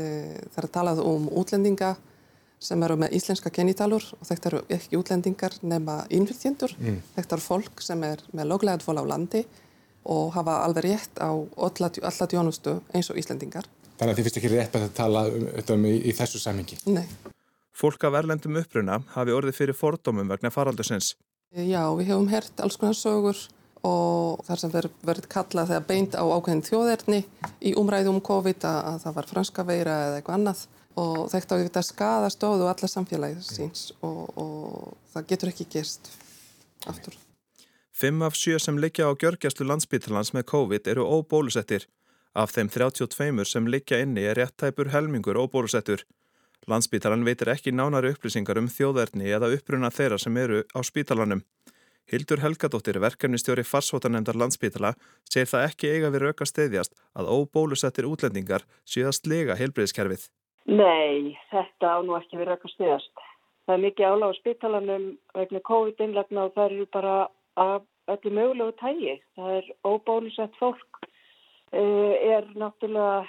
er 0.57 0.69
talað 0.73 1.03
um 1.05 1.27
útlendinga 1.29 1.97
sem 2.63 2.83
eru 2.83 2.97
með 2.99 3.17
íslenska 3.19 3.51
genitalur 3.55 4.07
og 4.17 4.23
þetta 4.27 4.49
eru 4.51 4.63
ekki 4.73 4.99
útlendingar 4.99 5.59
nema 5.61 5.99
innflytjendur. 6.09 6.73
Mm. 6.79 7.03
Þetta 7.17 7.37
eru 7.37 7.45
fólk 7.45 7.83
sem 7.85 8.07
er 8.09 8.23
með 8.33 8.51
löglegað 8.55 8.87
fól 8.87 9.03
á 9.03 9.05
landi 9.11 9.43
og 10.09 10.33
hafa 10.39 10.63
alveg 10.65 10.87
rétt 10.87 11.21
á 11.21 11.35
alla 11.35 12.31
djónustu 12.31 12.79
eins 12.95 13.11
og 13.13 13.21
íslendingar. 13.21 13.69
Þannig 13.99 14.13
að 14.13 14.19
þið 14.19 14.27
finnst 14.29 14.41
ekki 14.41 14.53
rétt 14.53 14.79
að 14.79 14.89
tala 14.95 15.25
um 15.27 15.47
þetta 15.57 15.75
um 15.75 15.87
í, 15.89 15.95
í 16.07 16.15
þessu 16.15 16.41
samingi? 16.43 16.79
Nei. 16.87 17.07
Fólk 17.79 18.05
af 18.07 18.17
erlendum 18.19 18.59
uppruna 18.59 19.01
hafi 19.15 19.35
orðið 19.35 19.59
fyrir 19.59 19.79
fordómum 19.79 20.31
vegna 20.31 20.51
faraldusins. 20.55 21.13
Já, 21.55 21.83
við 21.97 22.13
hefum 22.13 22.29
hert 22.31 22.61
alls 22.63 22.79
konar 22.79 22.99
sögur 22.99 23.39
og 23.87 24.43
þar 24.47 24.61
sem 24.63 24.73
verið, 24.73 24.97
verið 25.07 25.29
kallað 25.33 25.71
þegar 25.71 25.87
beint 25.89 26.17
á 26.19 26.25
ákveðin 26.27 26.65
þjóðerni 26.67 27.21
í 27.63 27.75
umræðum 27.79 28.19
um 28.19 28.25
COVID 28.27 28.67
að, 28.67 28.81
að 28.91 28.99
það 29.05 29.17
var 29.19 29.31
franska 29.31 29.65
veira 29.67 29.97
eða 30.09 30.19
eitthvað 30.19 30.39
annað 30.39 30.65
og 30.99 31.21
þetta 31.31 31.55
á 31.55 31.63
þetta 31.63 31.85
skada 31.87 32.31
stóðu 32.35 32.67
alla 32.69 32.91
samfélagið 32.91 33.47
síns 33.47 33.85
og, 34.03 34.25
og 34.35 34.97
það 35.15 35.29
getur 35.33 35.53
ekki 35.53 35.69
gerst 35.77 36.11
aftur. 36.91 37.15
Fimm 37.95 38.23
af 38.23 38.37
sjö 38.39 38.59
sem 38.63 38.79
liggja 38.79 39.09
á 39.11 39.13
gjörgjastlu 39.19 39.67
landsbyttalans 39.67 40.35
með 40.35 40.47
COVID 40.53 40.91
eru 40.91 41.07
óbólusettir. 41.07 41.89
Af 42.35 42.53
þeim 42.55 42.69
32 42.69 43.45
sem 43.49 43.67
liggja 43.67 44.01
inni 44.05 44.27
er 44.29 44.37
réttæpur 44.37 44.93
helmingur 44.93 45.39
óbólusettur. 45.41 46.05
Landsbytalan 46.69 47.25
veitir 47.25 47.49
ekki 47.49 47.73
nánari 47.73 48.13
upplýsingar 48.13 48.59
um 48.61 48.69
þjóðerni 48.69 49.31
eða 49.33 49.53
uppruna 49.57 49.89
þeirra 49.89 50.19
sem 50.21 50.37
eru 50.37 50.65
á 50.77 50.81
spítalanum. 50.85 51.41
Hildur 52.09 52.41
Helgadóttir, 52.41 52.97
verkefnistjóri 53.05 53.65
farsvotanemndar 53.69 54.37
landsbytala, 54.41 54.95
segir 55.29 55.49
það 55.51 55.65
ekki 55.69 55.91
eiga 55.93 56.13
við 56.13 56.23
rauka 56.25 56.47
steyðjast 56.49 56.95
að 57.21 57.29
óbólusettir 57.37 58.09
útlendingar 58.09 58.65
síðast 58.89 59.29
lega 59.29 59.57
heilbreyðskerfið. 59.61 60.29
Nei, 60.69 61.37
þetta 61.53 61.97
á 61.97 61.99
nú 62.05 62.17
ekki 62.17 62.41
við 62.41 62.49
rauka 62.49 62.73
steyðjast. 62.73 63.13
Það 63.69 63.75
er 63.75 63.85
mikið 63.85 64.09
áláð 64.09 64.33
á 64.33 64.41
spítalanum 64.41 65.05
vegna 65.37 65.61
COVID-19 65.69 66.41
og 66.41 66.55
það 66.57 66.65
eru 66.71 66.89
bara 66.97 67.15
af 67.61 67.85
öllu 68.09 68.33
mögulegu 68.39 68.77
tægi. 68.81 69.15
Það 69.37 69.57
er 69.59 69.71
óbólusett 69.85 70.57
fólk, 70.61 71.01
er 71.73 72.49
náttúrulega, 72.59 73.25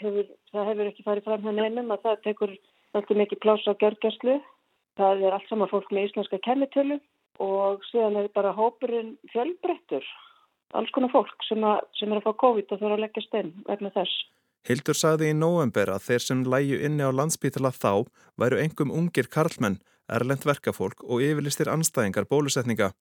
hefur, 0.00 0.28
það 0.52 0.68
hefur 0.70 0.90
ekki 0.90 1.06
farið 1.06 1.28
fram 1.28 1.48
henni 1.48 1.66
einum 1.66 1.94
að 1.94 2.04
það 2.06 2.22
tekur 2.26 2.54
alltaf 2.92 3.16
mikið 3.16 3.42
pláss 3.44 3.68
á 3.68 3.72
gjörgjastlu. 3.80 4.40
Það 5.00 5.24
er 5.26 5.36
allt 5.36 5.48
saman 5.48 5.70
fólk 5.70 5.88
með 5.92 6.10
íslenska 6.10 6.38
kennitölu 6.44 6.98
og 7.40 7.84
síðan 7.88 8.18
er 8.20 8.28
bara 8.34 8.52
hópurinn 8.52 9.14
fjölbrettur, 9.32 10.04
alls 10.76 10.92
konar 10.92 11.12
fólk 11.12 11.46
sem, 11.48 11.62
að, 11.64 11.80
sem 11.96 12.12
er 12.12 12.20
að 12.20 12.26
fá 12.28 12.36
COVID 12.44 12.74
og 12.74 12.82
þurfa 12.82 12.98
að 12.98 13.04
leggja 13.06 13.24
stein 13.24 13.54
vegna 13.68 13.92
þess. 13.94 14.26
Hildur 14.68 14.94
sagði 14.94 15.32
í 15.32 15.34
november 15.34 15.90
að 15.90 16.04
þeir 16.06 16.22
sem 16.22 16.42
læju 16.46 16.76
inni 16.86 17.02
á 17.02 17.10
landsbítala 17.10 17.72
þá 17.74 18.04
væru 18.38 18.60
engum 18.62 18.92
ungir 18.94 19.26
karlmenn, 19.32 19.80
erlend 20.12 20.44
verkafólk 20.46 21.02
og 21.02 21.24
yfirlistir 21.24 21.72
anstæðingar 21.72 22.28
bólusetninga. 22.30 22.92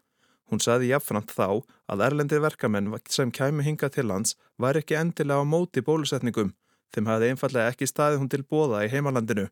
Hún 0.50 0.60
sagði 0.64 0.92
jafnframt 0.92 1.32
þá 1.32 1.64
að 1.92 2.04
erlendir 2.08 2.42
verkamenn 2.44 2.92
sem 3.10 3.32
kæmu 3.32 3.64
hinga 3.68 3.90
til 3.90 4.08
lands 4.10 4.36
var 4.58 4.80
ekki 4.80 4.98
endilega 5.00 5.44
á 5.44 5.46
móti 5.48 5.84
bólusetningum, 5.86 6.54
þeim 6.92 7.10
hafði 7.12 7.32
einfallega 7.32 7.72
ekki 7.72 7.88
staðið 7.88 8.24
hún 8.24 8.32
til 8.34 8.44
bóða 8.44 8.86
í 8.86 8.92
heimalandinu. 8.92 9.48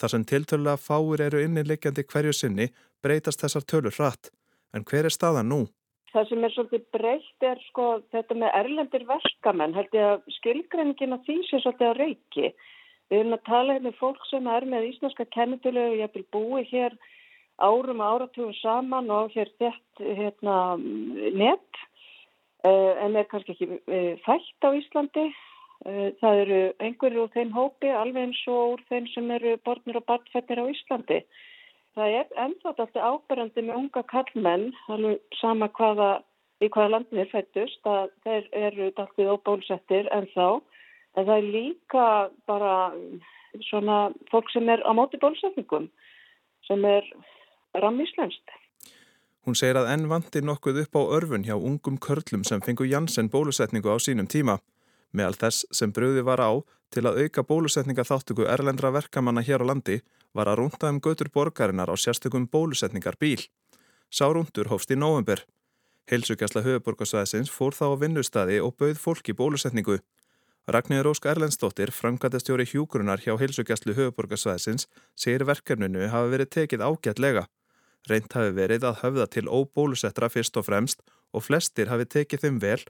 Þar 0.00 0.12
sem 0.14 0.24
tiltölulega 0.24 0.80
fáir 0.80 1.20
eru 1.26 1.42
innilegjandi 1.44 2.06
hverju 2.08 2.32
sinni 2.32 2.70
breytast 3.04 3.42
þessar 3.42 3.66
tölur 3.68 3.96
hratt. 3.98 4.30
En 4.72 4.86
hver 4.86 5.08
er 5.08 5.12
staðan 5.12 5.50
nú? 5.52 5.60
Það 6.10 6.28
sem 6.28 6.44
er 6.46 6.54
svolítið 6.54 6.86
breytt 6.94 7.46
er 7.46 7.60
sko 7.68 7.86
þetta 8.14 8.36
með 8.42 8.54
erlendir 8.60 9.04
verkamenn. 9.06 9.76
Held 9.76 9.94
ég 9.94 10.06
að 10.14 10.32
skilgreiningin 10.38 11.16
að 11.16 11.26
því 11.26 11.36
sé 11.46 11.60
svolítið 11.62 11.90
að 11.90 12.00
reyki. 12.00 12.52
Við 13.10 13.20
erum 13.20 13.36
að 13.36 13.46
tala 13.50 13.76
hérna 13.76 13.92
um 13.92 13.98
fólk 13.98 14.24
sem 14.30 14.48
er 14.50 14.66
með 14.72 14.88
íslenska 14.88 15.26
kennitölu 15.34 15.84
og 15.90 16.00
ég 16.00 16.14
vil 16.16 16.26
búi 16.34 16.64
hér 16.70 16.96
árum 17.60 18.00
og 18.00 18.16
áratugum 18.16 18.56
saman 18.60 19.10
og 19.12 19.30
hér 19.36 19.52
þett 19.60 20.02
hérna, 20.02 20.56
net 21.36 21.84
eh, 22.64 22.92
en 23.04 23.16
er 23.16 23.28
kannski 23.30 23.54
ekki 23.54 23.80
eh, 23.86 24.18
fætt 24.24 24.66
á 24.66 24.70
Íslandi 24.72 25.28
Eh, 25.88 26.10
það 26.20 26.38
eru 26.42 26.56
einhverju 26.84 27.22
úr 27.24 27.30
þeim 27.32 27.52
hópi 27.56 27.88
alveg 27.88 28.26
eins 28.26 28.40
og 28.52 28.74
úr 28.74 28.82
þeim 28.90 29.06
sem 29.14 29.30
eru 29.32 29.54
borðnir 29.64 29.96
og 29.96 30.04
barnfettir 30.10 30.60
á 30.60 30.68
Íslandi. 30.68 31.22
Það 31.96 32.16
er 32.18 32.34
ennþátt 32.44 32.82
alltaf 32.84 33.06
áberandi 33.14 33.64
með 33.64 33.78
unga 33.78 34.02
kallmenn, 34.12 34.66
alveg 34.92 35.38
sama 35.40 35.70
hvaða, 35.78 36.10
í 36.60 36.68
hvaða 36.68 36.92
landin 36.92 37.22
er 37.24 37.32
fættust, 37.32 37.80
að 37.88 38.12
þeir 38.26 38.50
eru 38.60 38.90
alltaf 38.90 39.16
óbólsettir 39.16 40.10
ennþá. 40.12 40.50
En 41.16 41.26
það 41.30 41.34
er 41.38 41.48
líka 41.56 42.06
bara 42.46 42.74
svona 43.70 43.98
fólk 44.30 44.52
sem 44.52 44.68
er 44.68 44.84
á 44.84 44.92
móti 44.94 45.18
bólusetningum 45.18 45.88
sem 46.68 46.84
er 46.86 47.08
rammislönst. 47.74 48.42
Hún 49.46 49.56
segir 49.56 49.78
að 49.80 49.88
enn 49.94 50.08
vandir 50.10 50.44
nokkuð 50.44 50.82
upp 50.82 50.96
á 51.00 51.02
örfun 51.16 51.46
hjá 51.46 51.54
ungum 51.56 51.96
körlum 51.96 52.44
sem 52.44 52.60
fengu 52.60 52.84
Janssen 52.84 53.30
bólusetningu 53.32 53.88
á 53.88 53.96
sínum 53.96 54.28
tíma. 54.28 54.58
Meðal 55.16 55.38
þess 55.40 55.66
sem 55.74 55.92
bröði 55.92 56.22
var 56.26 56.42
á 56.44 56.50
til 56.92 57.06
að 57.06 57.22
auka 57.24 57.42
bólusetninga 57.46 58.04
þáttöku 58.04 58.44
erlendra 58.46 58.90
verkamanna 58.92 59.42
hér 59.42 59.64
á 59.64 59.70
landi 59.70 60.00
var 60.34 60.50
að 60.50 60.60
rúnda 60.60 60.90
um 60.90 61.00
götur 61.00 61.30
borgarinnar 61.32 61.90
á 61.90 61.96
sérstökum 61.96 62.46
bólusetningar 62.50 63.16
bíl. 63.18 63.40
Sá 64.10 64.26
rúndur 64.28 64.68
hófst 64.70 64.90
í 64.90 64.98
november. 64.98 65.42
Heilsugjastla 66.10 66.62
höfuborgarsvæðisins 66.66 67.50
fór 67.54 67.74
þá 67.74 67.94
á 67.94 68.00
vinnustadi 68.02 68.58
og 68.60 68.74
bauð 68.76 68.98
fólki 68.98 69.32
bólusetningu. 69.32 70.00
Ragnir 70.70 71.04
Rósk 71.06 71.26
Erlendstóttir, 71.26 71.90
framkvæmdastjóri 71.94 72.66
hjúgrunar 72.66 73.22
hjá 73.22 73.36
heilsugjastlu 73.38 73.94
höfuborgarsvæðisins, 73.96 74.86
segir 75.16 75.46
verkefninu 75.46 76.10
hafi 76.10 76.34
verið 76.34 76.50
tekið 76.56 76.84
ágætlega. 76.86 77.46
Reynt 78.08 78.32
hafi 78.32 78.54
verið 78.56 78.86
að 78.88 79.00
höfða 79.02 79.26
til 79.34 79.46
óbólusettra 79.48 80.30
fyrst 80.32 80.56
og 80.56 80.66
fremst 80.68 81.02
og 81.36 81.44
flestir 81.44 81.90
hafi 81.92 82.06
tekið 82.08 82.46
þeim 82.46 82.60
vel 82.62 82.80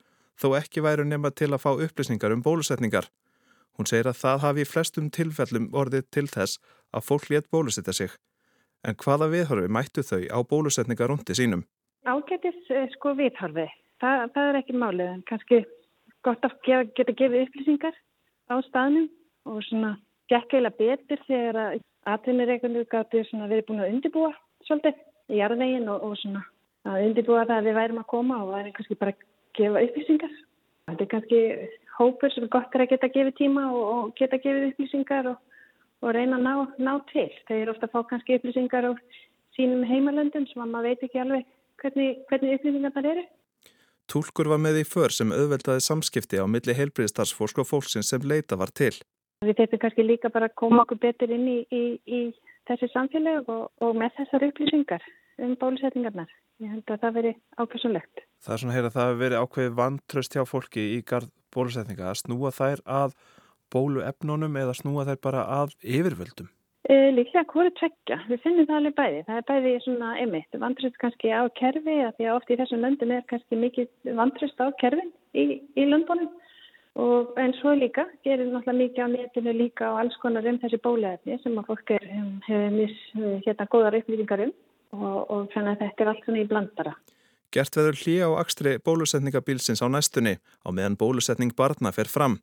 þó 0.40 0.54
ekki 0.60 0.84
væru 0.84 1.04
nema 1.04 1.32
til 1.34 1.50
að 1.50 1.64
fá 1.64 1.70
upplýsningar 1.74 2.34
um 2.34 2.44
bólusetningar. 2.44 3.10
Hún 3.76 3.88
segir 3.90 4.10
að 4.10 4.20
það 4.20 4.42
hafi 4.44 4.64
í 4.64 4.68
flestum 4.68 5.10
tilfellum 5.10 5.70
orðið 5.76 6.06
til 6.14 6.26
þess 6.30 6.60
að 6.94 7.06
fólk 7.08 7.28
létt 7.32 7.50
bólusetta 7.50 7.94
sig. 7.96 8.14
En 8.86 8.96
hvaða 8.96 9.28
viðhorfi 9.34 9.68
mættu 9.68 10.04
þau 10.06 10.22
á 10.30 10.38
bólusetningar 10.52 11.10
rundi 11.10 11.36
sínum? 11.36 11.66
Ágætis 12.06 12.60
sko 12.94 13.14
viðhorfi. 13.18 13.66
Þa, 14.00 14.30
það 14.32 14.46
er 14.46 14.58
ekki 14.62 14.78
málið 14.80 15.08
en 15.12 15.24
kannski 15.28 15.64
gott 16.24 16.44
að 16.46 16.56
gefa, 16.64 16.86
geta 16.96 17.16
gefið 17.18 17.46
upplýsingar 17.46 17.96
á 18.48 18.54
staðnum 18.68 19.10
og 19.50 19.60
svona 19.68 19.96
gekk 20.32 20.56
eila 20.56 20.70
betur 20.78 21.20
þegar 21.26 21.58
að 21.60 21.82
atvinnireikundu 22.08 22.86
gæti 22.88 23.26
verið 23.32 23.66
búin 23.68 23.82
að 23.84 23.92
undibúa 23.94 24.30
svolítið 24.70 25.02
í 25.30 25.42
jarðveginn 25.42 25.90
og, 25.90 26.06
og 26.06 26.16
svona 26.22 26.46
að 26.88 27.04
undirbúa 27.08 27.44
það 27.44 27.58
að 27.58 27.68
við 27.68 27.78
værum 27.80 28.00
að 28.00 28.10
koma 28.14 28.40
og 28.40 28.52
værum 28.54 28.74
kannski 28.76 28.98
bara 29.00 29.14
að 29.14 29.24
gefa 29.58 29.84
upplýsingar. 29.86 30.34
Þetta 30.90 31.04
er 31.04 31.10
kannski 31.14 31.40
hópur 31.98 32.32
sem 32.34 32.46
er 32.46 32.52
gott 32.54 32.76
að 32.76 32.88
geta 32.90 33.10
gefið 33.12 33.36
tíma 33.40 33.66
og, 33.70 33.82
og 33.94 34.14
geta 34.18 34.40
gefið 34.40 34.70
upplýsingar 34.70 35.28
og, 35.34 35.42
og 36.00 36.14
reyna 36.16 36.38
að 36.38 36.46
ná, 36.46 36.54
ná 36.86 36.94
til. 37.10 37.28
Þeir 37.48 37.60
eru 37.64 37.74
ofta 37.74 37.90
að 37.90 37.94
fá 37.94 38.08
kannski 38.14 38.38
upplýsingar 38.38 38.88
á 38.88 38.92
sínum 39.58 39.84
heimalöndum 39.84 40.48
sem 40.48 40.64
að 40.64 40.72
maður 40.72 40.88
veit 40.88 41.04
ekki 41.06 41.22
alveg 41.22 41.46
hvernig, 41.82 42.24
hvernig 42.30 42.56
upplýsingar 42.56 42.96
það 42.96 43.12
eru. 43.12 43.26
Túlkur 44.10 44.50
var 44.50 44.58
með 44.58 44.80
í 44.80 44.86
för 44.88 45.14
sem 45.14 45.30
auðveldaði 45.30 45.82
samskipti 45.84 46.40
á 46.42 46.46
milli 46.50 46.74
heilbriðstarfsfólk 46.74 47.60
og 47.62 47.68
fólksinn 47.68 48.06
sem 48.06 48.24
leita 48.26 48.58
var 48.58 48.72
til. 48.74 48.94
Við 49.44 49.60
þeitum 49.60 49.80
kannski 49.84 50.04
líka 50.04 50.32
bara 50.32 50.48
að 50.50 50.56
koma 50.58 50.82
okkur 50.82 50.98
betur 51.04 51.30
inn 51.32 51.46
í, 51.48 51.58
í, 51.70 51.82
í 52.04 52.20
þessi 52.70 52.90
samfélag 52.92 53.50
og, 53.52 53.66
og 53.84 53.98
með 53.98 54.14
þessar 54.20 54.46
upplýsingar 54.50 55.04
um 55.40 55.56
bólusetningarnar. 55.60 56.30
Ég 56.60 56.72
held 56.74 56.92
að 56.92 57.02
það 57.04 57.18
veri 57.18 57.34
ákveðsulegt. 57.56 58.24
Það 58.44 58.54
er 58.54 58.62
svona 58.62 58.72
að 58.72 58.78
heyra 58.78 58.90
að 58.90 58.96
það 58.96 59.06
hefur 59.08 59.20
verið 59.24 59.44
ákveðið 59.44 59.76
vantröst 59.80 60.36
hjá 60.36 60.42
fólki 60.48 60.86
í 60.96 61.02
gard 61.08 61.30
bólusetninga 61.54 62.08
að 62.10 62.18
snúa 62.20 62.52
þær 62.54 62.82
að 63.00 63.14
bóluefnunum 63.72 64.58
eða 64.60 64.76
snúa 64.76 65.06
þær 65.08 65.20
bara 65.24 65.44
að 65.60 65.76
yfirvöldum? 65.80 66.50
E, 66.90 66.94
líklega 67.14 67.46
hverju 67.52 67.72
tvekja. 67.78 68.18
Við 68.28 68.42
finnum 68.44 68.68
það 68.68 68.78
alveg 68.80 68.94
bæði. 68.98 69.24
Það 69.26 69.40
er 69.40 69.48
bæði 69.50 69.72
svona 69.84 70.12
emitt. 70.22 70.60
Vantröst 70.62 71.00
kannski 71.02 71.32
á 71.32 71.42
kerfi 71.60 71.96
að 72.06 72.14
því 72.16 72.28
að 72.28 72.36
oft 72.36 72.50
í 72.50 72.58
þessum 72.60 72.84
löndum 72.84 73.12
er 73.14 73.26
kannski 73.30 73.58
mikið 73.60 74.14
vantröst 74.20 74.64
á 74.64 74.66
kerfin 74.80 75.12
í, 75.36 75.44
í 75.76 75.86
löndunum 75.86 76.30
Og 76.98 77.36
en 77.38 77.52
svo 77.60 77.72
líka, 77.78 78.08
gerir 78.26 78.48
náttúrulega 78.50 78.78
mikið 78.80 79.04
á 79.06 79.08
netinu 79.12 79.52
líka 79.54 79.92
og 79.92 80.00
alls 80.02 80.16
konar 80.22 80.46
um 80.50 80.58
þessi 80.58 80.80
bólaefni 80.82 81.38
sem 81.42 81.58
að 81.60 81.68
fólk 81.70 81.92
er, 81.94 82.06
hefur 82.48 82.74
mis 82.74 82.96
hérna 83.46 83.68
góðar 83.70 83.98
upplýsingar 84.00 84.42
um 84.48 84.52
og, 84.98 85.18
og 85.30 85.48
þannig 85.54 85.76
að 85.76 85.82
þetta 85.84 86.04
er 86.04 86.12
allt 86.12 86.24
svona 86.26 86.42
í 86.42 86.48
blandara. 86.50 86.94
Gert 87.54 87.76
veður 87.78 87.98
hlýja 87.98 88.30
á 88.30 88.32
akstri 88.42 88.76
bólusetningabilsins 88.86 89.82
á 89.82 89.86
næstunni 89.90 90.36
á 90.38 90.68
meðan 90.70 90.98
bólusetning 90.98 91.54
barna 91.54 91.94
fer 91.94 92.10
fram. 92.10 92.38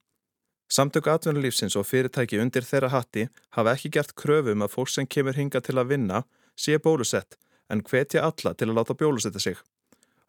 Samtöku 0.67 1.11
atvinnulífsins 1.11 1.77
og 1.79 1.87
fyrirtæki 1.87 2.39
undir 2.43 2.65
þeirra 2.67 2.91
hatti 2.91 3.27
hafa 3.55 3.75
ekki 3.75 3.91
gert 3.95 4.15
kröfum 4.19 4.59
um 4.59 4.65
að 4.67 4.73
fólk 4.75 4.91
sem 4.91 5.07
kemur 5.07 5.39
hinga 5.39 5.61
til 5.63 5.77
að 5.79 5.93
vinna 5.93 6.23
sé 6.59 6.75
bólusett 6.79 7.39
en 7.71 7.83
hvetja 7.83 8.23
alla 8.27 8.53
til 8.53 8.67
að 8.71 8.79
láta 8.79 8.95
bólusetta 8.99 9.39
sig. 9.39 9.59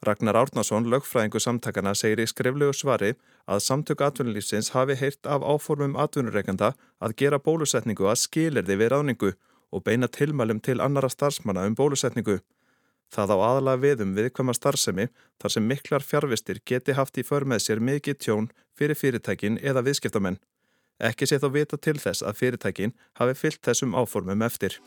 Ragnar 0.06 0.36
Árnason, 0.36 0.86
lögfræðingu 0.86 1.40
samtakana, 1.42 1.90
segir 1.98 2.20
í 2.22 2.26
skriflegu 2.30 2.74
svari 2.76 3.16
að 3.50 3.64
samtök 3.64 4.04
atvinnulífsins 4.06 4.70
hafi 4.70 4.94
heyrt 5.00 5.26
af 5.26 5.42
áformum 5.42 5.96
atvinnureikanda 5.98 6.74
að 7.02 7.16
gera 7.18 7.40
bólusetningu 7.42 8.06
að 8.06 8.20
skilirði 8.22 8.76
við 8.78 8.92
ráningu 8.94 9.32
og 9.74 9.82
beina 9.82 10.06
tilmælum 10.06 10.60
til 10.62 10.78
annara 10.80 11.10
starfsmanna 11.10 11.66
um 11.66 11.74
bólusetningu. 11.74 12.38
Það 13.10 13.34
á 13.34 13.36
aðalega 13.48 13.82
viðum 13.82 14.14
viðkvæma 14.14 14.54
starfsemi 14.54 15.08
þar 15.42 15.54
sem 15.54 15.66
miklar 15.66 16.06
fjárvistir 16.06 16.62
geti 16.62 16.94
haft 16.94 17.18
í 17.18 17.26
för 17.26 17.48
með 17.48 17.64
sér 17.66 17.82
mikið 17.82 18.20
tjón 18.22 18.50
fyrir 18.78 19.00
fyrirtækin 19.00 19.58
eða 19.58 19.82
viðskiptamenn. 19.82 20.38
Ekki 21.02 21.26
sé 21.26 21.40
þá 21.42 21.50
vita 21.58 21.76
til 21.76 21.98
þess 21.98 22.22
að 22.22 22.38
fyrirtækin 22.38 22.94
hafi 23.18 23.34
fyllt 23.34 23.64
þessum 23.66 23.98
áformum 23.98 24.46
eftir. 24.46 24.78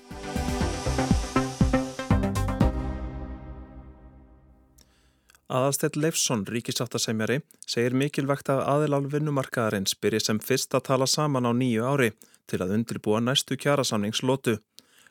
Aðalstell 5.52 5.98
Leifsson, 6.00 6.46
ríkisáttasemjari, 6.48 7.42
segir 7.68 7.92
mikilvægt 8.00 8.48
að 8.54 8.62
aðilál 8.72 9.08
vinnumarkaðarins 9.12 9.98
byrji 10.00 10.22
sem 10.24 10.38
fyrst 10.40 10.72
að 10.78 10.86
tala 10.88 11.08
saman 11.12 11.44
á 11.44 11.52
nýju 11.52 11.84
ári 11.84 12.14
til 12.48 12.62
að 12.64 12.72
undirbúa 12.78 13.20
næstu 13.20 13.58
kjærasamningslótu. 13.60 14.62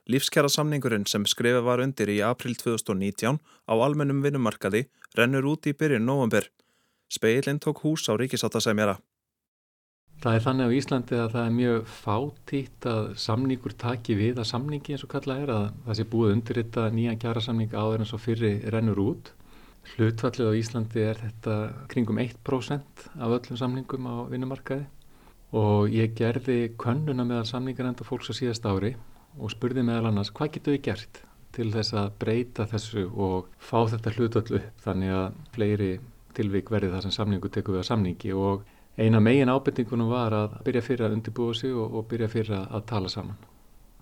Lífskjærasamningurinn 0.08 1.04
sem 1.04 1.26
skrifið 1.28 1.66
var 1.66 1.82
undir 1.84 2.08
í 2.08 2.22
april 2.24 2.54
2019 2.56 3.36
á 3.36 3.74
almennum 3.76 4.22
vinnumarkaði 4.24 4.86
rennur 5.18 5.44
út 5.50 5.68
í 5.68 5.74
byrjun 5.76 6.08
november. 6.08 6.48
Speilin 7.12 7.60
tók 7.60 7.82
hús 7.84 8.08
á 8.08 8.16
ríkisáttasemjara. 8.16 8.96
Það 10.24 10.38
er 10.38 10.46
þannig 10.46 10.72
á 10.72 10.76
Íslandi 10.78 11.18
að 11.20 11.34
það 11.34 11.44
er 11.50 11.52
mjög 11.58 11.92
fátítt 11.98 12.88
að 12.88 13.10
samningur 13.26 13.76
taki 13.76 14.16
við 14.16 14.40
að 14.40 14.48
samningi 14.54 14.96
eins 14.96 15.04
og 15.04 15.12
kallað 15.12 15.44
er 15.44 15.52
að 15.58 15.68
það 15.84 16.00
sé 16.00 16.08
búið 16.16 16.32
undirrita 16.38 16.88
nýja 16.96 17.14
kjærasamning 17.20 17.76
áður 17.76 18.06
eins 18.06 18.16
og 18.16 18.24
fyrri 18.24 18.54
rennur 18.72 19.04
út 19.04 19.32
Hlutfallið 19.90 20.50
á 20.52 20.58
Íslandi 20.60 21.02
er 21.02 21.18
þetta 21.18 21.54
kringum 21.90 22.20
1% 22.22 23.06
af 23.18 23.36
öllum 23.38 23.58
samningum 23.58 24.06
á 24.06 24.16
vinnumarkaði 24.30 24.86
og 25.56 25.90
ég 25.90 26.14
gerði 26.18 26.58
könnuna 26.78 27.26
meðal 27.26 27.48
samningarenda 27.48 28.06
fólks 28.06 28.30
á 28.30 28.34
síðast 28.38 28.68
ári 28.68 28.94
og 29.38 29.50
spurði 29.50 29.82
meðal 29.86 30.10
annars 30.10 30.30
hvað 30.34 30.54
getur 30.56 30.76
við 30.76 30.84
gert 30.90 31.22
til 31.56 31.70
þess 31.74 31.96
að 31.98 32.12
breyta 32.22 32.66
þessu 32.70 33.08
og 33.10 33.48
fá 33.58 33.82
þetta 33.90 34.14
hlutvallu 34.14 34.60
þannig 34.84 35.14
að 35.16 35.40
fleiri 35.56 35.90
tilvík 36.36 36.70
verði 36.70 36.92
það 36.92 37.06
sem 37.06 37.16
samningu 37.16 37.50
tekur 37.50 37.76
við 37.76 37.82
að 37.82 37.88
samningi 37.90 38.34
og 38.36 38.68
eina 39.00 39.20
megin 39.22 39.50
ábyrningunum 39.50 40.12
var 40.12 40.36
að 40.36 40.60
byrja 40.66 40.84
fyrir 40.86 41.08
að 41.08 41.16
undirbúa 41.18 41.56
sig 41.56 41.74
og, 41.74 41.96
og 41.96 42.06
byrja 42.10 42.28
fyrir 42.30 42.60
að 42.62 42.86
tala 42.90 43.10
saman. 43.10 43.38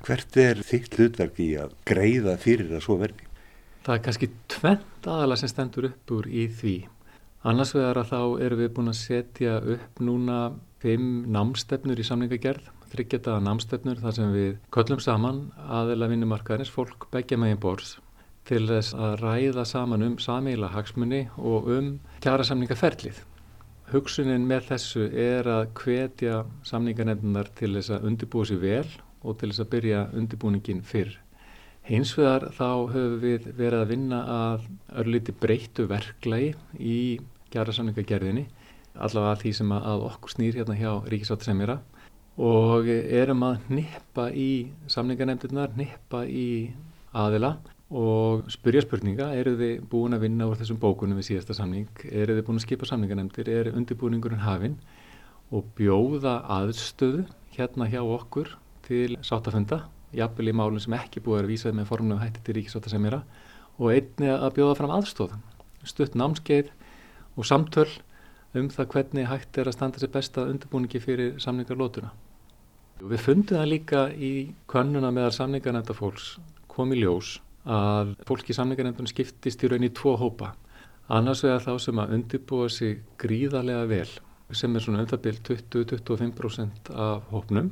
Hvert 0.05 0.37
er 0.39 0.61
þitt 0.63 0.99
hlutverk 0.99 1.41
í 1.43 1.49
að 1.59 1.73
greiða 1.89 2.37
fyrir 2.41 2.77
að 2.77 2.85
svo 2.85 2.99
verði? 3.01 3.28
Það 3.87 3.95
er 3.95 4.03
kannski 4.07 4.31
tvent 4.53 5.09
aðala 5.09 5.37
sem 5.41 5.53
stendur 5.53 5.91
upp 5.91 6.15
úr 6.19 6.29
í 6.31 6.49
því. 6.61 6.77
Annars 7.49 7.75
vegar 7.77 8.01
að 8.03 8.11
þá 8.11 8.21
erum 8.47 8.63
við 8.63 8.75
búin 8.77 8.93
að 8.93 8.99
setja 8.99 9.61
upp 9.77 10.03
núna 10.03 10.41
fimm 10.83 11.23
námstefnur 11.35 11.99
í 11.99 12.07
samlingagerð, 12.07 12.67
þryggjataða 12.93 13.45
námstefnur 13.47 14.03
þar 14.03 14.17
sem 14.17 14.35
við 14.35 14.53
köllum 14.75 15.01
saman 15.03 15.41
aðeila 15.69 16.11
vinnumarkaðins, 16.11 16.73
fólk 16.73 17.09
begja 17.15 17.39
megin 17.41 17.63
bors 17.63 17.97
til 18.49 18.65
þess 18.65 18.95
að 18.97 19.19
ræða 19.21 19.65
saman 19.69 20.05
um 20.07 20.15
samíla 20.23 20.71
hagsmunni 20.73 21.27
og 21.37 21.69
um 21.73 21.91
kjara 22.25 22.47
samningaferlið. 22.49 23.21
Hugsunin 23.93 24.47
með 24.49 24.71
þessu 24.71 25.09
er 25.13 25.49
að 25.49 25.69
hvetja 25.77 26.43
samningarnefnunar 26.69 27.51
til 27.59 27.75
þess 27.77 27.93
að 27.97 28.09
undirbúa 28.09 28.49
sér 28.49 28.63
vel 28.63 28.89
og 29.21 29.39
til 29.41 29.51
þess 29.51 29.65
að 29.65 29.71
byrja 29.75 30.03
undirbúningin 30.17 30.83
fyrr. 30.85 31.13
Hins 31.89 32.11
vegar 32.19 32.51
þá 32.53 32.91
höfum 32.93 33.15
við 33.23 33.47
verið 33.57 33.81
að 33.81 33.91
vinna 33.95 34.17
að 34.29 34.65
örlíti 35.01 35.33
breyttu 35.33 35.87
verklagi 35.89 36.51
í 36.77 36.99
kjærasamlingagerðinni, 37.55 38.43
allavega 38.93 39.39
því 39.41 39.53
sem 39.57 39.73
að 39.73 40.05
okkur 40.11 40.35
snýr 40.35 40.59
hérna 40.61 40.77
hjá 40.77 40.91
Ríkisáttisemjara 41.09 41.79
og 42.45 42.93
erum 42.93 43.47
að 43.49 43.73
nippa 43.73 44.29
í 44.37 44.69
samlingarnemndirnar, 44.85 45.73
nippa 45.81 46.27
í 46.29 46.69
aðila 47.17 47.55
og 47.89 48.45
spyrja 48.53 48.85
spurninga, 48.85 49.33
eru 49.41 49.57
þið 49.57 49.75
búin 49.89 50.13
að 50.13 50.27
vinna 50.29 50.53
úr 50.53 50.61
þessum 50.61 50.85
bókunum 50.85 51.17
við 51.23 51.31
síðasta 51.33 51.57
samling, 51.57 51.89
eru 52.05 52.37
þið 52.37 52.49
búin 52.51 52.61
að 52.61 52.67
skipa 52.69 52.93
samlingarnemndir, 52.93 53.49
eru 53.49 53.73
undirbúningurinn 53.81 54.45
hafinn? 54.45 54.77
Og 55.57 55.65
bjóða 55.79 56.43
aðstöðu 56.53 57.25
hérna 57.57 57.89
hjá 57.89 58.03
okkur 58.05 58.59
til 58.85 59.17
sáttafunda 59.25 59.87
jafnvel 60.17 60.51
í 60.51 60.57
málun 60.57 60.83
sem 60.83 60.97
ekki 60.97 61.23
búið 61.25 61.43
að 61.43 61.53
vísa 61.53 61.73
með 61.75 61.91
formlu 61.91 62.19
hætti 62.21 62.45
til 62.45 62.59
ríkisvota 62.59 62.93
sem 62.93 63.07
er 63.09 63.21
að 63.21 63.47
og 63.79 63.93
einni 63.95 64.31
að 64.33 64.55
bjóða 64.57 64.77
fram 64.79 64.95
aðstóð 64.97 65.35
stutt 65.87 66.17
námskeið 66.19 66.71
og 67.39 67.47
samtöl 67.47 67.89
um 68.59 68.71
það 68.73 68.89
hvernig 68.95 69.29
hægt 69.29 69.59
er 69.61 69.69
að 69.69 69.77
standa 69.77 70.01
sér 70.01 70.13
besta 70.13 70.47
undirbúningi 70.49 71.01
fyrir 71.03 71.37
samningarlótuna. 71.43 72.11
Við 72.99 73.21
fundum 73.23 73.61
það 73.61 73.69
líka 73.71 74.07
í 74.11 74.33
könnuna 74.71 75.13
meðal 75.15 75.35
samningarnefnda 75.37 75.95
fólks 75.95 76.33
kom 76.71 76.95
í 76.95 77.03
ljós 77.03 77.37
að 77.69 78.17
fólk 78.27 78.49
í 78.49 78.57
samningarnefndunum 78.57 79.11
skiptist 79.11 79.63
í 79.63 79.71
raun 79.71 79.87
í 79.87 79.93
tvo 79.95 80.17
hópa. 80.19 80.55
Annars 81.09 81.45
vegar 81.45 81.65
þá 81.65 81.85
sem 81.85 82.01
að 82.01 82.15
undirbúa 82.17 82.71
sig 82.73 83.05
gríðarlega 83.21 83.85
vel 83.89 84.09
sem 84.57 84.75
er 84.75 84.83
svona 84.83 85.05
umtabill 85.05 85.37
20-25% 85.45 86.91
af 86.97 87.29
hópnum. 87.33 87.71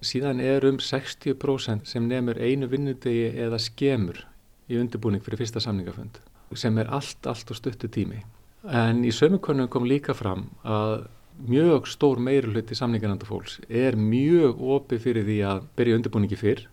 Síðan 0.00 0.40
er 0.40 0.64
um 0.64 0.78
60% 0.80 1.88
sem 1.88 2.06
nefnur 2.08 2.38
einu 2.40 2.68
vinnudegi 2.72 3.34
eða 3.36 3.58
skemur 3.60 4.22
í 4.70 4.78
undirbúning 4.80 5.20
fyrir 5.24 5.42
fyrsta 5.42 5.60
samningafönd 5.60 6.20
sem 6.58 6.78
er 6.82 6.88
allt, 6.90 7.26
allt 7.30 7.50
og 7.52 7.58
stuttu 7.58 7.86
tími. 7.92 8.24
En 8.66 9.04
í 9.06 9.12
sömukonum 9.14 9.68
kom 9.70 9.86
líka 9.86 10.16
fram 10.16 10.48
að 10.66 11.04
mjög 11.46 11.86
stór 11.88 12.18
meiri 12.20 12.50
hluti 12.50 12.76
samningarnanda 12.76 13.28
fólks 13.28 13.60
er 13.68 13.96
mjög 13.96 14.60
opið 14.76 15.04
fyrir 15.04 15.28
því 15.28 15.36
að 15.46 15.62
byrja 15.78 16.00
undirbúningi 16.00 16.38
fyrr, 16.40 16.64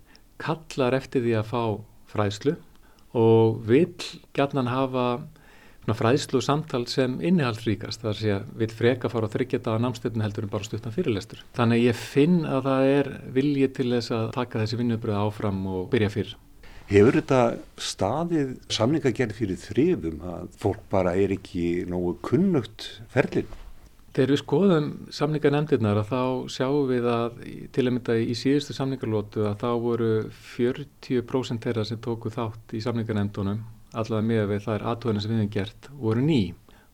kallar 0.42 0.98
eftir 0.98 1.24
því 1.24 1.36
að 1.38 1.52
fá 1.52 1.62
fræðslu 2.12 2.56
og 3.18 3.62
vil 3.68 3.94
gætnan 4.36 4.72
hafa 4.72 5.08
fræðslu 5.96 6.42
samtal 6.44 6.82
sem 6.92 7.14
innihaldríkast 7.24 8.02
þar 8.04 8.18
sé 8.20 8.32
að 8.36 8.50
vil 8.60 8.74
freka 8.76 9.12
fara 9.12 9.30
að 9.30 9.38
þryggjata 9.38 9.76
á 9.80 9.84
námstöðun 9.86 10.24
heldur 10.26 10.48
en 10.48 10.52
bara 10.52 10.68
stuttan 10.68 10.96
fyrirlestur. 10.96 11.44
Þannig 11.56 11.80
að 11.80 11.86
ég 11.86 12.02
finn 12.02 12.42
að 12.44 12.66
það 12.66 12.88
er 12.96 13.10
vilji 13.38 13.70
til 13.78 13.88
þess 13.94 14.16
að 14.18 14.26
taka 14.36 14.64
þessi 14.64 14.82
vinnubröð 14.82 15.22
áfram 15.22 15.62
og 15.72 15.86
byrja 15.94 16.10
fyrr. 16.12 16.34
Hefur 16.88 17.20
þetta 17.20 17.40
staðið 17.84 18.52
samlingagerð 18.72 19.40
fyrir 19.40 19.62
þrifum 19.64 20.28
að 20.34 20.52
fólk 20.60 20.84
bara 20.92 21.16
er 21.20 21.34
ekki 21.36 21.86
nógu 21.88 22.18
kunnugt 22.24 22.90
ferlinn? 23.12 23.48
Þegar 24.18 24.34
við 24.34 24.40
skoðum 24.42 24.86
samningarnemndirnar 25.14 26.00
að 26.02 26.08
þá 26.10 26.22
sjáum 26.50 26.88
við 26.90 27.08
að 27.12 27.42
til 27.76 27.84
að 27.84 27.92
mynda 27.94 28.16
í 28.18 28.36
síðustu 28.40 28.74
samningarlótu 28.74 29.44
að 29.46 29.60
þá 29.62 29.68
voru 29.84 30.12
40% 30.56 31.68
þeirra 31.68 31.84
sem 31.86 32.00
tóku 32.02 32.32
þátt 32.34 32.74
í 32.74 32.82
samningarnemndunum 32.82 33.62
allavega 33.94 34.28
með 34.28 34.44
við 34.52 34.66
þær 34.68 34.86
aðtöðuna 34.92 35.24
sem 35.24 35.32
við 35.32 35.42
hefum 35.42 35.54
gert 35.56 35.90
voru 36.02 36.26
ný, 36.26 36.42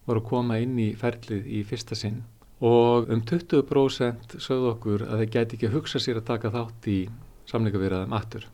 voru 0.06 0.24
að 0.24 0.30
koma 0.30 0.60
inn 0.62 0.80
í 0.80 0.90
ferlið 1.00 1.50
í 1.50 1.64
fyrsta 1.68 1.98
sinn 1.98 2.22
og 2.64 3.10
um 3.12 3.22
20% 3.28 4.38
sögðu 4.40 4.70
okkur 4.72 5.06
að 5.08 5.24
þeir 5.24 5.32
gæti 5.36 5.58
ekki 5.58 5.70
að 5.70 5.78
hugsa 5.78 6.00
sér 6.00 6.22
að 6.22 6.30
taka 6.30 6.52
þátt 6.54 6.88
í 6.88 7.00
samningarveraðum 7.52 8.14
aftur. 8.16 8.46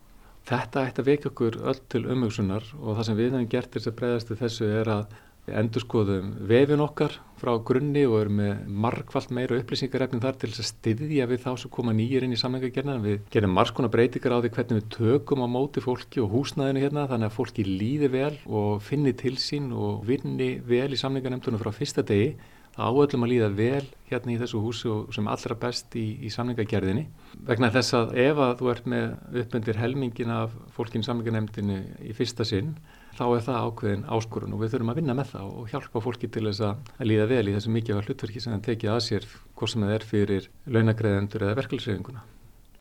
Þetta 0.50 0.86
ætti 0.88 1.04
að 1.04 1.10
vekja 1.12 1.30
okkur 1.30 1.58
öll 1.70 1.82
til 1.94 2.06
umhugsunar 2.10 2.66
og 2.80 2.96
það 2.98 3.06
sem 3.06 3.18
við 3.20 3.28
hefum 3.30 3.50
gert 3.52 3.76
þess 3.76 3.92
að 3.92 3.98
breyðastu 4.00 4.38
þessu 4.40 4.70
er 4.80 4.90
að 4.96 5.18
endur 5.60 5.84
skoðum 5.84 6.34
vefin 6.50 6.84
okkar 6.84 7.16
frá 7.40 7.54
grunni 7.64 8.04
og 8.08 8.18
erum 8.20 8.40
með 8.42 8.66
margfald 8.86 9.32
meira 9.36 9.58
upplýsingarefnin 9.62 10.24
þar 10.24 10.38
til 10.42 10.52
þess 10.52 10.64
að 10.64 10.70
styðja 10.70 11.28
við 11.32 11.42
þá 11.46 11.50
sem 11.62 11.74
koma 11.74 11.96
nýjir 11.96 12.26
inn 12.28 12.36
í 12.36 12.40
samhengagerna. 12.40 12.98
Við 13.04 13.22
gerum 13.34 13.56
margskona 13.56 13.92
breytingar 13.94 14.36
á 14.36 14.42
því 14.44 14.54
hvernig 14.58 14.80
við 14.82 14.90
tökum 14.98 15.46
á 15.46 15.48
móti 15.50 15.84
fólki 15.84 16.24
og 16.24 16.34
húsnæðinu 16.36 16.84
hérna 16.84 17.08
þannig 17.10 17.32
að 17.32 17.38
fólki 17.38 17.68
líði 17.68 18.12
vel 18.14 18.34
og 18.46 18.84
finni 18.84 19.16
til 19.18 19.36
sín 19.40 19.72
og 19.72 20.04
vinni 20.10 20.58
vel 20.68 20.92
í 20.92 21.00
samhenganemtunum 21.00 21.62
frá 21.64 21.72
fyrsta 21.76 22.04
degi 22.04 22.34
áöllum 22.80 23.26
að 23.26 23.32
líða 23.34 23.50
vel 23.58 23.88
hérna 24.10 24.34
í 24.34 24.38
þessu 24.40 24.62
húsi 24.64 24.90
og 24.92 25.12
sem 25.16 25.28
allra 25.30 25.58
best 25.60 25.96
í, 26.00 26.06
í 26.26 26.32
samningagerðinni. 26.34 27.06
Vegna 27.48 27.70
þess 27.74 27.98
að 27.98 28.16
ef 28.24 28.40
að 28.46 28.56
þú 28.62 28.72
ert 28.74 28.88
með 28.90 29.36
uppöndir 29.44 29.82
helmingin 29.82 30.34
af 30.34 30.56
fólkin 30.76 31.06
samninganemdini 31.06 31.80
í 32.08 32.16
fyrsta 32.18 32.48
sinn, 32.48 32.74
þá 33.20 33.26
er 33.28 33.46
það 33.46 33.68
ákveðin 33.68 34.08
áskorun 34.16 34.56
og 34.56 34.64
við 34.64 34.74
þurfum 34.74 34.94
að 34.94 35.00
vinna 35.02 35.18
með 35.20 35.32
það 35.34 35.54
og 35.60 35.70
hjálpa 35.74 36.04
fólki 36.06 36.32
til 36.32 36.46
þess 36.48 36.66
að 36.70 37.06
líða 37.10 37.30
vel 37.34 37.46
í 37.46 37.56
þessu 37.58 37.76
mikilvæg 37.76 38.10
hlutverki 38.10 38.44
sem 38.44 38.56
það 38.56 38.66
tekið 38.70 38.94
að 38.96 39.06
sér 39.10 39.30
hvort 39.60 39.74
sem 39.74 39.86
það 39.86 39.96
er 39.98 40.10
fyrir 40.14 40.50
launagreðendur 40.66 41.48
eða 41.48 41.60
verkefliðsreifinguna. 41.60 42.26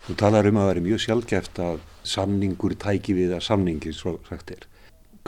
Þú 0.06 0.14
talar 0.20 0.46
um 0.46 0.60
að 0.62 0.68
vera 0.70 0.84
mjög 0.84 1.00
sjálfgeft 1.04 1.58
að 1.60 1.80
samningur 2.06 2.76
tæki 2.78 3.16
við 3.18 3.34
að 3.34 3.46
samningi 3.48 3.92
svo 3.96 4.14
sagt 4.28 4.54
er. 4.54 4.68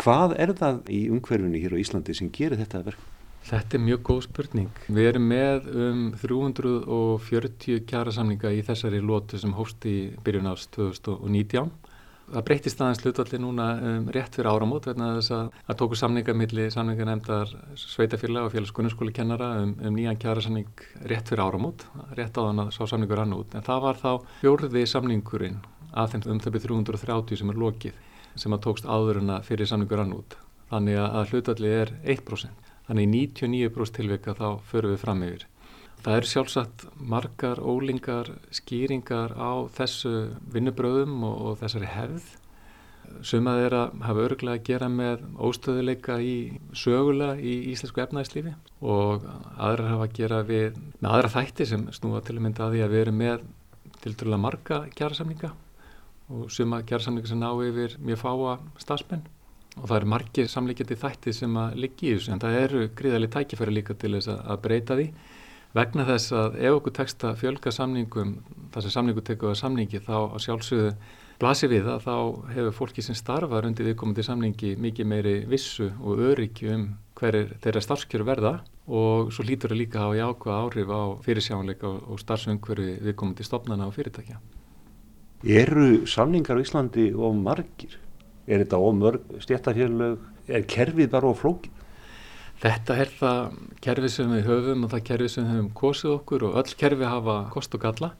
Hvað 0.00 0.36
er 0.40 0.54
það 0.56 0.78
í 0.94 1.00
umhverfini 1.12 1.60
hér 1.60 1.74
á 1.76 1.82
Íslandi 1.82 2.14
sem 2.16 2.30
gerir 2.32 2.60
þetta 2.62 2.84
verk? 2.86 3.08
Þetta 3.50 3.76
er 3.76 3.82
mjög 3.82 4.02
góð 4.06 4.18
spurning. 4.28 4.82
Við 4.86 5.06
erum 5.10 5.24
með 5.26 5.64
um 5.74 6.02
340 6.20 7.80
kjara 7.90 8.12
samninga 8.14 8.52
í 8.54 8.60
þessari 8.66 9.00
lótu 9.02 9.40
sem 9.42 9.54
hóst 9.56 9.86
í 9.90 9.94
byrjun 10.22 10.46
árs 10.52 10.68
2019. 10.76 11.72
Það 12.30 12.44
breytist 12.46 12.78
aðeins 12.78 13.00
hlutvalli 13.02 13.40
núna 13.42 13.64
um, 13.82 14.04
rétt 14.14 14.36
fyrir 14.38 14.52
áramót 14.52 14.86
vegna 14.86 15.08
þess 15.16 15.32
að 15.34 15.48
það 15.56 15.78
tóku 15.80 15.98
samninga 15.98 16.34
millir 16.38 16.70
samninga 16.70 17.08
nefndar 17.08 17.56
sveitafélag 17.74 18.46
og 18.46 18.54
félagskunarskóli 18.54 19.14
kennara 19.16 19.48
um, 19.64 19.74
um 19.82 19.98
nýjan 19.98 20.20
kjara 20.22 20.44
samning 20.46 20.84
rétt 21.10 21.32
fyrir 21.32 21.42
áramót, 21.42 21.82
rétt 22.14 22.38
á 22.38 22.46
þann 22.46 22.62
að 22.68 22.72
sá 22.76 22.84
samningur 22.86 23.18
rann 23.18 23.34
út. 23.34 23.58
En 23.58 23.66
það 23.66 23.82
var 23.88 23.98
þá 23.98 24.10
fjórði 24.44 24.86
samningurinn 24.94 25.58
af 25.90 26.14
þeim 26.14 26.28
um 26.36 26.44
byrju 26.46 26.84
330 26.86 27.42
sem 27.42 27.50
er 27.50 27.62
lokið 27.66 27.98
sem 28.38 28.54
að 28.54 28.62
tókst 28.68 28.86
áður 28.86 29.24
en 29.24 29.34
að 29.40 29.50
fyrir 29.50 29.66
samningur 29.66 30.04
rann 30.04 30.14
út. 30.14 30.38
Þannig 30.70 31.02
að 31.02 31.32
hlutvalli 31.34 31.78
er 31.82 31.96
1%. 32.14 32.70
Þannig 32.90 33.06
í 33.06 33.10
99% 33.38 33.94
tilvika 34.00 34.32
þá 34.34 34.46
förum 34.66 34.90
við 34.90 35.02
fram 35.04 35.20
yfir. 35.22 35.44
Það 36.02 36.16
er 36.16 36.26
sjálfsagt 36.26 36.84
margar 37.12 37.60
ólingar 37.62 38.32
skýringar 38.56 39.36
á 39.38 39.62
þessu 39.76 40.32
vinnubröðum 40.50 41.22
og, 41.28 41.36
og 41.44 41.60
þessari 41.60 41.90
hefð. 41.92 42.26
Sumað 43.22 43.62
er 43.68 43.76
að 43.78 43.94
hafa 44.08 44.24
örgulega 44.26 44.58
að 44.58 44.66
gera 44.72 44.90
með 44.90 45.22
óstöðuleika 45.38 46.18
í 46.18 46.34
sögulega 46.82 47.38
í 47.38 47.54
íslensku 47.70 48.02
efnæðslífi 48.02 48.56
og 48.82 49.26
aðrar 49.54 49.92
hafa 49.92 50.08
að 50.08 50.18
gera 50.18 50.42
við, 50.50 50.82
með 50.98 51.10
aðra 51.14 51.34
þætti 51.38 51.70
sem 51.70 51.88
snúa 51.94 52.26
til 52.26 52.40
að 52.40 52.44
mynda 52.48 52.66
að 52.66 52.74
því 52.74 52.84
að 52.86 52.94
við 52.96 53.04
erum 53.04 53.20
með 53.22 53.48
til 54.00 54.14
dærulega 54.16 54.44
marga 54.48 54.84
kjærasamninga 54.98 55.52
og 56.30 56.50
suma 56.54 56.82
kjærasamninga 56.82 57.30
sem 57.30 57.42
ná 57.42 57.50
yfir 57.68 58.00
mjög 58.02 58.22
fáa 58.24 58.56
stafsmenn 58.82 59.26
og 59.76 59.84
það 59.86 59.96
eru 59.96 60.10
margir 60.12 60.48
samleikjandi 60.50 60.98
þætti 60.98 61.34
sem 61.36 61.58
að 61.60 61.76
liggi 61.84 62.10
í 62.10 62.14
þessu 62.16 62.34
en 62.34 62.42
það 62.42 62.56
eru 62.64 62.86
gríðarlega 62.98 63.36
tækifæri 63.36 63.76
líka 63.76 63.94
til 63.94 64.16
þess 64.16 64.32
að 64.34 64.62
breyta 64.64 64.96
því 64.98 65.06
vegna 65.76 66.06
þess 66.08 66.34
að 66.34 66.58
ef 66.58 66.76
okkur 66.80 66.94
tekst 66.98 67.24
að 67.26 67.38
fjölga 67.44 67.72
samningum 67.74 68.32
þar 68.74 68.84
sem 68.86 68.94
samningu 68.96 69.22
tekur 69.26 69.52
að 69.52 69.60
samningi 69.60 70.02
þá 70.02 70.16
að 70.18 70.40
sjálfsögðu 70.46 70.90
blasi 71.40 71.70
við 71.70 71.86
að 71.88 72.02
þá 72.04 72.16
hefur 72.56 72.76
fólki 72.76 73.04
sem 73.04 73.16
starfar 73.16 73.68
undir 73.68 73.86
viðkomandi 73.88 74.24
samningi 74.26 74.74
mikið 74.82 75.08
meiri 75.08 75.36
vissu 75.48 75.88
og 76.02 76.20
öryggi 76.32 76.68
um 76.74 76.84
hverir 77.20 77.54
þeirra 77.62 77.84
starfskjöru 77.84 78.26
verða 78.26 78.52
og 78.90 79.30
svo 79.32 79.46
lítur 79.46 79.72
það 79.72 79.80
líka 79.80 80.04
á 80.04 80.10
jákvæða 80.18 80.60
áhrif 80.66 80.90
á 80.92 81.02
fyrirsjánleika 81.24 81.88
og 82.10 82.20
starfsumhverfi 82.20 82.98
viðkomandi 83.06 83.46
stopnana 83.46 83.86
og 83.86 83.94
fyrirtækja. 83.94 84.40
Eru 85.46 86.04
samningar 86.10 86.58
á 86.58 86.62
Íslandi 86.64 87.12
og 87.14 87.38
margir? 87.38 87.96
Er 88.46 88.62
þetta 88.64 88.80
ómörg 88.80 89.36
stjættafélög? 89.44 90.24
Er 90.50 90.64
kerfið 90.68 91.10
bara 91.12 91.30
á 91.30 91.34
flókið? 91.36 91.76
Þetta 92.60 92.96
er 93.00 93.12
það 93.16 93.52
kerfið 93.80 94.12
sem 94.12 94.32
við 94.34 94.48
höfum 94.50 94.82
og 94.84 94.90
það 94.92 95.04
kerfið 95.08 95.30
sem 95.32 95.46
við 95.46 95.54
höfum 95.54 95.68
kosið 95.80 96.10
okkur 96.12 96.42
og 96.48 96.58
öll 96.60 96.74
kerfið 96.82 97.08
hafa 97.08 97.36
kost 97.54 97.76
og 97.76 97.84
galla. 97.86 98.10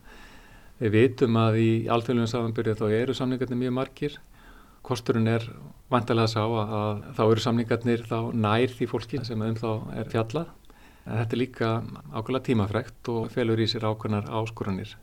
Við 0.80 0.94
vitum 0.96 1.36
að 1.36 1.58
í 1.60 1.70
alþjóðlegum 1.92 2.30
samanbyrja 2.32 2.78
þá 2.78 2.86
eru 3.02 3.16
samningarnir 3.18 3.60
mjög 3.60 3.74
margir. 3.76 4.16
Kosturinn 4.80 5.28
er 5.28 5.44
vantilega 5.92 6.24
að 6.24 6.32
sá 6.32 6.40
að 6.62 7.02
þá 7.18 7.22
eru 7.26 7.44
samningarnir 7.44 8.06
þá 8.08 8.16
nær 8.32 8.72
því 8.78 8.88
fólki 8.88 9.20
sem 9.28 9.44
um 9.44 9.60
þá 9.60 9.70
er 10.00 10.08
fjallað. 10.08 10.56
Þetta 11.04 11.36
er 11.36 11.42
líka 11.42 11.70
ákveðlega 12.14 12.46
tímafrekt 12.48 13.12
og 13.12 13.28
felur 13.34 13.60
í 13.60 13.68
sér 13.68 13.90
ákveðnar 13.90 14.32
áskoranir. 14.40 14.96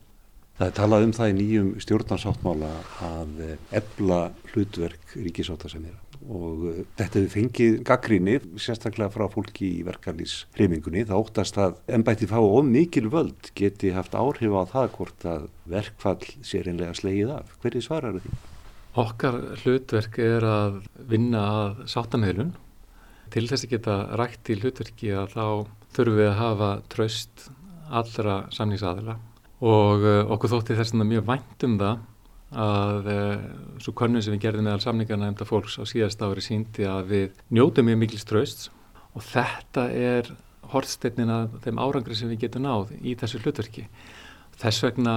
Það 0.58 0.66
er 0.66 0.74
talað 0.74 1.04
um 1.06 1.14
það 1.14 1.28
í 1.30 1.34
nýjum 1.38 1.66
stjórnarsáttmála 1.84 2.68
að 3.06 3.42
ebla 3.78 4.16
hlutverk 4.50 5.12
ríkisáttasemjara 5.14 6.08
og 6.26 6.64
eh, 6.72 6.80
þetta 6.98 7.20
hefur 7.20 7.30
fengið 7.30 7.76
gaggrinni 7.86 8.34
sérstaklega 8.60 9.12
frá 9.14 9.28
fólki 9.30 9.68
í 9.78 9.84
verkarlýsreimingunni. 9.86 11.04
Það 11.08 11.22
óttast 11.22 11.60
að 11.62 11.78
ennbætti 11.94 12.28
fá 12.30 12.38
of 12.40 12.66
mikil 12.66 13.06
völd 13.12 13.52
geti 13.58 13.92
haft 13.94 14.16
áhrif 14.18 14.56
á 14.58 14.62
það 14.72 14.90
hvort 14.96 15.28
að 15.30 15.48
verkfall 15.70 16.30
sé 16.42 16.64
reynlega 16.64 16.96
slegið 16.98 17.34
af. 17.38 17.54
Hverju 17.62 17.84
svarar 17.84 18.18
því? 18.18 18.34
Okkar 18.98 19.38
hlutverk 19.62 20.18
er 20.24 20.48
að 20.48 20.80
vinna 21.10 21.44
að 21.60 21.84
sáttameðlun. 21.94 22.56
Til 23.30 23.46
þess 23.46 23.66
að 23.66 23.76
geta 23.76 23.98
rækt 24.18 24.50
í 24.50 24.58
hlutverki 24.58 25.14
að 25.14 25.36
þá 25.36 25.46
þurfum 25.94 26.18
við 26.18 26.30
að 26.32 26.38
hafa 26.42 26.70
tröst 26.90 27.48
allra 27.88 28.40
samningsaðila 28.52 29.18
og 29.58 30.06
uh, 30.06 30.22
okkur 30.34 30.54
þótti 30.54 30.78
þess 30.78 30.94
að 30.94 31.08
mjög 31.10 31.28
vænt 31.28 31.66
um 31.66 31.76
það 31.80 32.06
að 32.48 33.08
uh, 33.12 33.46
svo 33.82 33.92
könnum 33.98 34.24
sem 34.24 34.34
við 34.36 34.44
gerðum 34.46 34.68
meðal 34.68 34.84
samningarna 34.86 35.28
enda 35.28 35.46
fólks 35.48 35.76
á 35.76 35.84
síðast 35.88 36.22
ári 36.24 36.44
síndi 36.44 36.86
að 36.88 37.10
við 37.12 37.42
njótum 37.52 37.88
mjög 37.90 38.02
mikil 38.04 38.20
ströst 38.22 38.68
og 39.12 39.24
þetta 39.26 39.88
er 39.92 40.30
hortsteinnin 40.72 41.32
að 41.32 41.58
þeim 41.64 41.80
árangri 41.82 42.16
sem 42.16 42.30
við 42.32 42.46
getum 42.46 42.66
náð 42.66 42.92
í 43.00 43.14
þessu 43.18 43.40
hlutverki. 43.42 43.86
Þess 44.58 44.84
vegna 44.84 45.14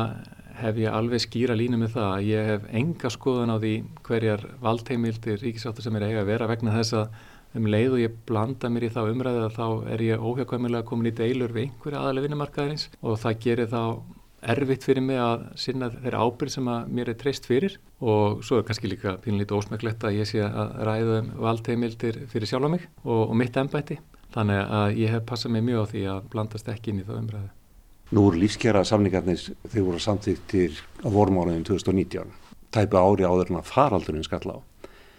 hef 0.62 0.78
ég 0.80 0.94
alveg 0.94 1.24
skýra 1.24 1.58
línu 1.58 1.80
með 1.82 1.96
það 1.96 2.10
að 2.12 2.30
ég 2.30 2.50
hef 2.52 2.66
enga 2.82 3.12
skoðan 3.12 3.54
á 3.54 3.58
því 3.58 3.74
hverjar 4.06 4.46
valdheimildir 4.62 5.42
ríkisáttur 5.42 5.86
sem 5.86 5.98
er 5.98 6.08
eiga 6.08 6.24
að 6.24 6.32
vera 6.32 6.50
vegna 6.52 6.76
þess 6.76 6.98
að 7.00 7.22
um 7.60 7.68
leið 7.68 7.96
og 7.98 8.02
ég 8.04 8.18
blanda 8.30 8.70
mér 8.72 8.88
í 8.88 8.92
þá 8.94 9.02
umræðu 9.10 9.44
að 9.48 9.56
þá 9.58 9.66
er 9.92 10.04
ég 10.06 10.24
óhjákvæmulega 10.24 10.88
komin 10.88 11.10
í 11.10 11.16
deilur 11.16 11.52
við 11.56 11.68
einhverja 11.68 12.04
aðalega 12.04 12.28
vinnumarkaðarins 12.28 12.88
og 13.02 13.18
það 13.20 13.40
gerir 13.46 13.72
þá 13.72 13.82
erfitt 14.42 14.86
fyrir 14.86 15.04
mig 15.06 15.20
að 15.22 15.44
sinna 15.60 15.92
þeirra 15.94 16.26
ábyrg 16.26 16.54
sem 16.54 16.70
að 16.72 16.92
mér 16.98 17.12
er 17.14 17.18
treyst 17.20 17.46
fyrir 17.50 17.78
og 18.02 18.42
svo 18.46 18.60
er 18.60 18.66
kannski 18.68 18.90
líka 18.90 19.16
pínlítið 19.22 19.60
ósmæklegt 19.60 20.06
að 20.08 20.18
ég 20.18 20.30
sé 20.30 20.42
að 20.46 20.74
ræða 20.88 21.20
um 21.22 21.32
valdheimildir 21.46 22.22
fyrir 22.32 22.50
sjálfa 22.50 22.72
mig 22.74 22.88
og, 23.04 23.30
og 23.30 23.36
mitt 23.38 23.58
ennbætti 23.58 24.00
þannig 24.34 24.62
að 24.64 25.02
ég 25.02 25.14
hef 25.16 25.26
passað 25.30 25.56
mig 25.56 25.66
mjög 25.68 25.86
á 25.86 25.92
því 25.92 26.06
að 26.16 26.30
blandast 26.34 26.72
ekki 26.72 26.94
inn 26.94 27.04
í 27.04 27.08
það 27.08 27.22
umræðu. 27.22 27.52
Nú 28.12 28.24
er 28.28 28.40
lífskjara 28.42 28.84
samningarnir 28.88 29.44
þegar 29.70 29.86
voru 29.88 30.02
samþýttir 30.04 30.82
á 31.06 31.08
vormánuðin 31.14 31.68
2019 31.68 32.34
tæpu 32.72 33.00
ári 33.00 33.28
áður 33.28 33.52
en 33.52 33.62
að 33.62 33.72
faraldurinn 33.72 34.28
skall 34.28 34.48
á. 34.52 34.58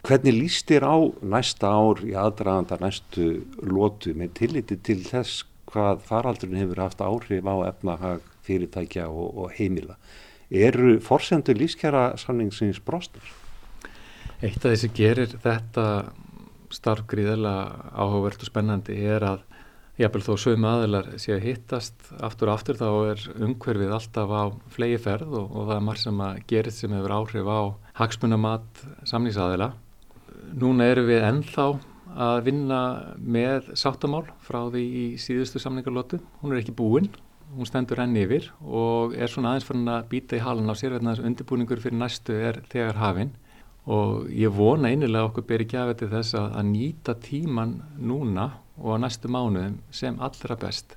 Hvernig 0.02 0.34
líst 0.34 0.66
þér 0.66 0.88
á 0.88 0.96
næsta 1.22 1.70
ár 1.70 2.00
í 2.02 2.14
aðdraganda 2.18 2.80
næstu 2.82 3.44
lótu 3.62 4.16
með 4.18 4.32
tilliti 4.40 4.80
til 4.82 4.98
þess 5.06 5.44
hvað 5.72 6.02
faraldurinn 6.08 6.60
hefur 6.60 6.82
haft 6.84 7.02
áhrif 7.04 7.48
á 7.48 7.56
efnahag, 7.68 8.26
fyrirtækja 8.46 9.08
og, 9.08 9.30
og 9.38 9.54
heimila? 9.56 9.96
Eru 10.52 10.98
forsendur 11.00 11.56
lífskjara 11.56 12.12
samningsins 12.20 12.82
brostur? 12.84 13.24
Eitt 14.42 14.60
af 14.64 14.72
því 14.72 14.78
sem 14.82 14.92
gerir 14.96 15.38
þetta 15.42 15.86
starf 16.72 17.06
gríðilega 17.08 17.92
áhugavert 17.92 18.42
og 18.42 18.50
spennandi 18.50 18.98
er 19.06 19.24
að 19.28 19.48
Jafnvel 20.00 20.22
þó 20.24 20.32
sögum 20.40 20.64
aðilar 20.64 21.08
sé 21.20 21.34
að 21.34 21.42
hittast 21.44 22.06
aftur 22.24 22.48
og 22.48 22.54
aftur 22.56 22.78
þá 22.80 22.86
er 23.10 23.24
umhverfið 23.44 23.90
alltaf 23.92 24.30
á 24.32 24.42
flegi 24.72 24.96
ferð 25.04 25.34
og, 25.36 25.50
og 25.52 25.66
það 25.68 25.74
er 25.76 25.84
marg 25.84 26.00
sem 26.00 26.22
að 26.24 26.38
gerist 26.48 26.80
sem 26.80 26.94
hefur 26.96 27.12
áhrif 27.18 27.50
á 27.52 27.60
hagsmunamat 28.00 28.80
samlýsaðila. 29.10 29.68
Núna 30.56 30.88
eru 30.94 31.04
við 31.10 31.26
ennþá 31.28 31.66
að 32.16 32.38
vinna 32.48 32.80
með 33.18 33.72
sáttamál 33.78 34.24
frá 34.44 34.64
því 34.72 34.82
í 34.82 35.04
síðustu 35.20 35.62
samlingarlótu. 35.62 36.20
Hún 36.40 36.54
er 36.54 36.62
ekki 36.62 36.74
búinn, 36.76 37.10
hún 37.56 37.68
stendur 37.68 38.00
enn 38.02 38.16
yfir 38.16 38.48
og 38.62 39.14
er 39.16 39.30
svona 39.30 39.52
aðeins 39.52 39.68
fyrir 39.68 39.92
að 39.92 40.08
býta 40.12 40.38
í 40.38 40.42
halun 40.44 40.72
á 40.72 40.74
sér 40.78 40.96
vegna 40.96 41.14
þess 41.14 41.26
undirbúningur 41.28 41.82
fyrir 41.82 41.98
næstu 42.00 42.36
er 42.36 42.62
þegar 42.72 43.00
hafinn 43.00 43.32
og 43.92 44.28
ég 44.30 44.52
vona 44.54 44.92
einilega 44.92 45.28
okkur 45.28 45.46
beri 45.48 45.66
gafið 45.68 46.02
til 46.02 46.10
þess 46.12 46.36
að, 46.38 46.48
að 46.58 46.68
nýta 46.70 47.14
tíman 47.18 47.78
núna 47.98 48.48
og 48.78 48.96
á 48.96 49.02
næstu 49.02 49.30
mánuðum 49.32 49.80
sem 49.90 50.20
allra 50.22 50.56
best 50.56 50.96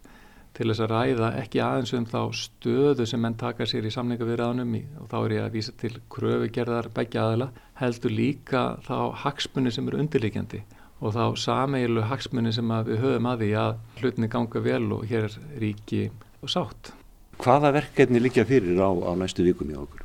til 0.56 0.70
þess 0.70 0.86
að 0.86 0.94
ræða 0.94 1.32
ekki 1.42 1.62
aðeins 1.66 1.94
um 1.98 2.06
þá 2.08 2.20
stöðu 2.40 3.08
sem 3.10 3.20
menn 3.22 3.36
taka 3.40 3.68
sér 3.68 3.88
í 3.90 3.92
samningavirðanum 3.92 4.78
og 5.02 5.10
þá 5.12 5.18
er 5.20 5.36
ég 5.36 5.48
að 5.48 5.58
vísa 5.58 5.76
til 5.82 5.94
kröfugerðar 6.14 6.92
begja 6.96 7.26
aðila 7.26 7.50
heldur 7.82 8.16
líka 8.16 8.64
þá 8.86 8.96
hagsmunni 9.26 9.74
sem 9.76 9.88
eru 9.90 10.00
undirleikjandi 10.04 10.62
og 11.06 11.14
þá 11.14 11.26
sameilu 11.38 12.06
hagsmunni 12.10 12.54
sem 12.56 12.72
við 12.88 13.02
höfum 13.04 13.30
að 13.30 13.44
því 13.44 13.50
að 13.62 13.74
hlutinni 14.02 14.30
ganga 14.34 14.62
vel 14.66 14.86
og 14.96 15.06
hér 15.10 15.28
er 15.30 15.36
ríki 15.62 16.08
og 16.42 16.52
sátt. 16.52 16.94
Hvaða 17.42 17.74
verkefni 17.76 18.22
líka 18.24 18.46
fyrir 18.48 18.80
á, 18.82 18.90
á 18.90 19.12
næstu 19.20 19.46
vikum 19.46 19.70
í 19.70 19.78
okkur? 19.78 20.02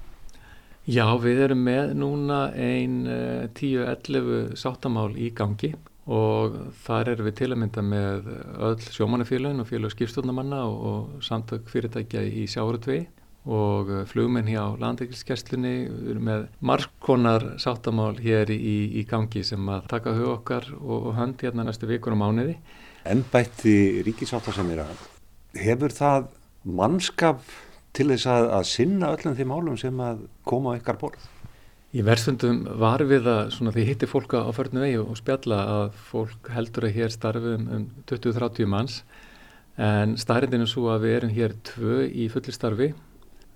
Já, 0.90 1.04
við 1.22 1.44
erum 1.46 1.62
með 1.64 1.94
núna 2.00 2.40
einn 2.58 3.04
10-11 3.56 4.56
sáttamál 4.58 5.12
í 5.14 5.30
gangi 5.36 5.74
og 6.10 6.56
þar 6.82 7.12
erum 7.12 7.28
við 7.28 7.36
til 7.38 7.50
að 7.52 7.60
mynda 7.62 7.84
með 7.86 8.30
öll 8.66 8.88
sjómanafélagin 8.88 9.62
og 9.62 9.68
félag 9.68 9.94
skipstjórnamanna 9.94 10.64
og, 10.66 10.80
og 10.90 11.24
samtök 11.24 11.68
fyrirtækja 11.70 12.24
í 12.26 12.46
sjárutvei 12.50 13.04
og 13.48 13.88
uh, 13.88 14.02
flugmenn 14.08 14.50
hjá 14.50 14.62
landekilskesslunni 14.80 15.74
við 15.88 16.10
erum 16.12 16.28
með 16.28 16.44
margkonar 16.60 17.46
sáttamál 17.62 18.12
hér 18.20 18.52
í, 18.52 19.00
í 19.00 19.06
gangi 19.08 19.44
sem 19.46 19.72
að 19.72 19.88
taka 19.94 20.14
hug 20.18 20.34
okkar 20.34 20.68
og, 20.80 20.98
og 20.98 21.16
hönd 21.16 21.40
hérna 21.40 21.64
næstu 21.64 21.88
vikur 21.88 22.16
og 22.16 22.20
mánuði. 22.20 22.58
Ennbætti 23.08 24.04
ríkisáttasemira, 24.04 24.84
hefur 25.56 25.96
það 25.96 26.28
mannskap 26.68 27.40
til 27.96 28.10
þess 28.12 28.28
að, 28.28 28.48
að 28.58 28.66
sinna 28.68 29.14
öllum 29.16 29.36
því 29.38 29.48
málum 29.48 29.78
sem 29.80 30.04
að 30.04 30.26
koma 30.46 30.76
á 30.76 30.78
ykkar 30.78 31.00
borð? 31.00 31.24
Í 31.90 32.04
verðsundum 32.06 32.60
var 32.78 33.02
við 33.02 33.26
að 33.26 33.48
svona, 33.56 33.72
því 33.74 33.84
hitti 33.88 34.06
fólka 34.06 34.44
á 34.46 34.50
förnu 34.54 34.84
vegi 34.84 35.00
og 35.00 35.16
spjalla 35.18 35.64
að 35.72 35.96
fólk 36.12 36.52
heldur 36.54 36.86
að 36.86 36.96
hér 37.00 37.10
starfi 37.10 37.56
um, 37.56 37.64
um 37.74 37.86
20-30 38.06 38.68
manns 38.70 39.00
en 39.80 40.14
staðrindin 40.20 40.62
er 40.62 40.70
svo 40.70 40.90
að 40.92 41.06
við 41.06 41.16
erum 41.16 41.32
hér 41.34 41.56
tvö 41.66 42.04
í 42.06 42.28
fulli 42.30 42.54
starfi 42.54 42.92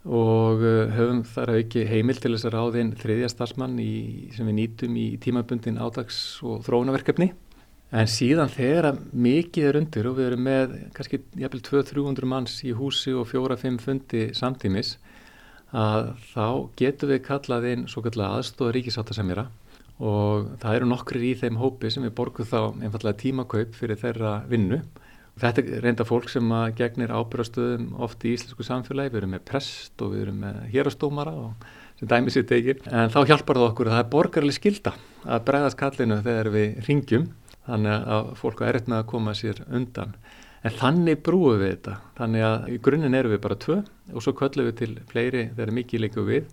og 0.05 0.61
uh, 0.61 0.91
höfum 0.93 1.23
þar 1.25 1.55
að 1.55 1.61
ekki 1.63 1.87
heimil 1.89 2.19
til 2.21 2.35
þess 2.35 2.49
að 2.51 2.57
ráðinn 2.59 2.93
þriðja 3.01 3.31
starfsmann 3.33 3.79
í, 3.81 3.95
sem 4.37 4.49
við 4.51 4.59
nýtum 4.59 4.99
í 5.01 5.07
tímabundin 5.23 5.81
ádags- 5.81 6.43
og 6.45 6.61
þróunaverkefni 6.67 7.31
en 7.95 8.11
síðan 8.11 8.53
þegar 8.53 8.99
mikið 9.13 9.69
er 9.69 9.79
undir 9.81 10.09
og 10.11 10.19
við 10.19 10.29
erum 10.29 10.47
með 10.49 10.77
kannski 10.97 11.23
jæfnvel 11.41 11.63
200-300 11.69 12.31
manns 12.31 12.57
í 12.67 12.75
húsi 12.77 13.15
og 13.17 13.29
4-5 13.31 13.81
fundi 13.85 14.25
samtímis 14.37 14.97
að 15.75 16.13
þá 16.33 16.47
getum 16.79 17.11
við 17.11 17.23
kallað 17.27 17.69
inn 17.73 17.87
svo 17.91 18.03
kallega 18.05 18.39
aðstóða 18.39 18.75
ríkisáttasemjara 18.77 19.47
og 20.03 20.51
það 20.63 20.77
eru 20.77 20.91
nokkrir 20.91 21.25
í 21.31 21.33
þeim 21.39 21.59
hópi 21.61 21.91
sem 21.91 22.05
við 22.07 22.15
borgum 22.19 22.49
þá 22.51 22.61
einfallega 22.83 23.21
tímakaup 23.21 23.75
fyrir 23.79 23.99
þeirra 24.01 24.35
vinnu. 24.51 24.81
Þetta 25.43 25.65
er 25.65 25.83
reynda 25.83 26.05
fólk 26.07 26.29
sem 26.31 26.53
gegnir 26.79 27.11
ábyrgastöðum 27.11 27.89
oft 28.07 28.23
í 28.23 28.37
íslensku 28.37 28.63
samfélagi, 28.67 29.11
við 29.11 29.21
erum 29.23 29.33
með 29.35 29.47
prest 29.49 30.05
og 30.05 30.13
við 30.13 30.29
erum 30.29 30.37
með 30.45 30.61
hérastómara 30.71 31.33
og 31.35 31.65
sem 31.99 32.11
dæmis 32.11 32.39
við 32.39 32.47
tegir, 32.53 32.79
en 32.87 33.11
þá 33.11 33.21
hjálpar 33.31 33.59
það 33.59 33.69
okkur 33.73 33.91
að 33.91 33.97
það 33.97 34.05
er 34.05 34.13
borgarlega 34.13 34.59
skilda 34.59 34.93
að 35.25 35.45
bregðast 35.49 35.81
kallinu 35.81 36.21
þegar 36.23 36.51
við 36.55 36.79
ringjum, 36.89 37.27
þannig 37.67 38.09
að 38.17 38.31
fólk 38.39 38.63
er 38.63 38.71
erriðt 38.71 38.91
með 38.93 39.01
að 39.01 39.11
koma 39.11 39.35
sér 39.39 39.63
undan. 39.71 40.15
En 40.65 40.77
þannig 40.79 41.21
brúum 41.27 41.59
við 41.61 41.75
þetta, 41.75 41.97
þannig 42.19 42.47
að 42.49 42.71
í 42.73 42.79
grunninn 42.87 43.19
erum 43.19 43.35
við 43.35 43.43
bara 43.45 43.59
tvö 43.61 43.81
og 44.15 44.25
svo 44.25 44.33
köllum 44.39 44.71
við 44.71 44.79
til 44.81 44.93
fleiri 45.11 45.49
þegar 45.51 45.75
mikið 45.81 46.05
líka 46.07 46.25
við 46.25 46.47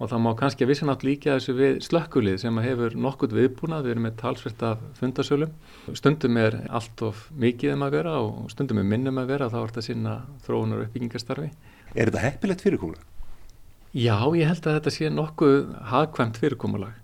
og 0.00 0.08
það 0.08 0.22
má 0.24 0.30
kannski 0.38 0.64
að 0.64 0.70
vissanátt 0.72 1.02
líka 1.04 1.34
þessu 1.34 1.54
við 1.58 1.78
slökkulið 1.84 2.38
sem 2.40 2.60
hefur 2.64 2.94
nokkurt 2.96 3.34
viðbúnað, 3.36 3.84
við 3.84 3.94
erum 3.94 4.06
með 4.08 4.16
talsvert 4.22 4.62
af 4.64 4.80
fundasölum, 4.96 5.52
stundum 5.92 6.38
er 6.40 6.56
allt 6.72 7.04
of 7.04 7.26
mikið 7.36 7.74
um 7.74 7.84
að 7.84 7.96
vera 7.98 8.14
og 8.24 8.48
stundum 8.52 8.80
er 8.80 8.88
minnum 8.88 9.20
að 9.20 9.34
vera, 9.34 9.50
þá 9.52 9.58
er 9.60 9.74
þetta 9.74 9.84
sinna 9.84 10.16
þróunar 10.46 10.86
uppbyggingastarfi. 10.86 11.50
Er 11.92 12.08
þetta 12.08 12.24
heppilegt 12.24 12.64
fyrirkomulag? 12.64 13.04
Já, 13.90 14.16
ég 14.38 14.48
held 14.48 14.64
að 14.70 14.76
þetta 14.78 14.94
sé 14.94 15.12
nokkuð 15.12 15.70
hagkvæmt 15.90 16.40
fyrirkomulag. 16.40 16.96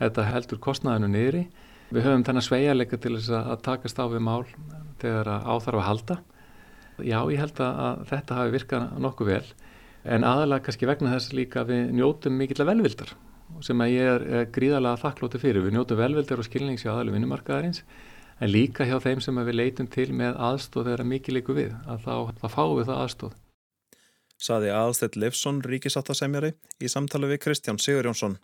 Þetta 0.00 0.26
heldur 0.32 0.60
kostnæðinu 0.64 1.10
niðri. 1.12 1.46
Við 1.90 2.06
höfum 2.06 2.22
þennan 2.26 2.46
sveigarleika 2.46 2.98
til 2.98 3.16
þess 3.18 3.34
að 3.36 3.58
takast 3.66 3.98
á 4.00 4.08
við 4.10 4.22
mál 4.24 4.46
þegar 5.02 5.28
áþarf 5.44 5.82
að 5.82 5.86
halda. 5.86 6.16
Já, 7.04 7.18
ég 7.30 7.42
held 7.42 7.60
að 7.62 8.06
þetta 8.10 8.38
hafi 8.40 8.54
virkað 8.56 8.94
nokkuð 9.04 9.30
vel 9.34 9.44
en 10.04 10.24
aðalega 10.24 10.66
kannski 10.66 10.88
vegna 10.88 11.12
þess 11.14 11.34
líka 11.36 11.64
við 11.68 11.92
njótum 11.96 12.38
mikill 12.40 12.62
að 12.62 12.72
velvildar 12.72 13.12
sem 13.66 13.82
að 13.82 13.92
ég 13.92 14.08
er 14.08 14.48
gríðarlega 14.54 15.02
þakklóti 15.02 15.40
fyrir. 15.42 15.64
Við 15.64 15.74
njótum 15.74 15.98
velvildar 16.00 16.40
og 16.40 16.46
skilnings 16.46 16.84
hjá 16.84 16.92
aðalega 16.92 17.18
vinnumarkaðarins 17.18 17.82
en 18.40 18.52
líka 18.52 18.86
hjá 18.88 18.96
þeim 19.02 19.20
sem 19.20 19.40
við 19.42 19.56
leitum 19.58 19.88
til 19.90 20.08
með 20.16 20.38
aðstóð 20.40 20.90
þegar 20.90 21.08
mikið 21.12 21.36
líku 21.36 21.56
við 21.56 21.72
að 21.84 22.04
þá, 22.06 22.14
þá 22.40 22.46
fáum 22.54 22.76
við 22.78 22.86
það 22.88 23.02
aðstóð. 23.04 23.34
Saði 24.40 24.70
Aðstætt 24.72 25.18
Leifsson, 25.20 25.58
ríkisáttasemjari, 25.60 26.54
í 26.80 26.88
samtali 26.88 27.28
við 27.28 27.42
Kristján 27.44 27.80
Sigur 27.82 28.08
Jónsson. 28.08 28.38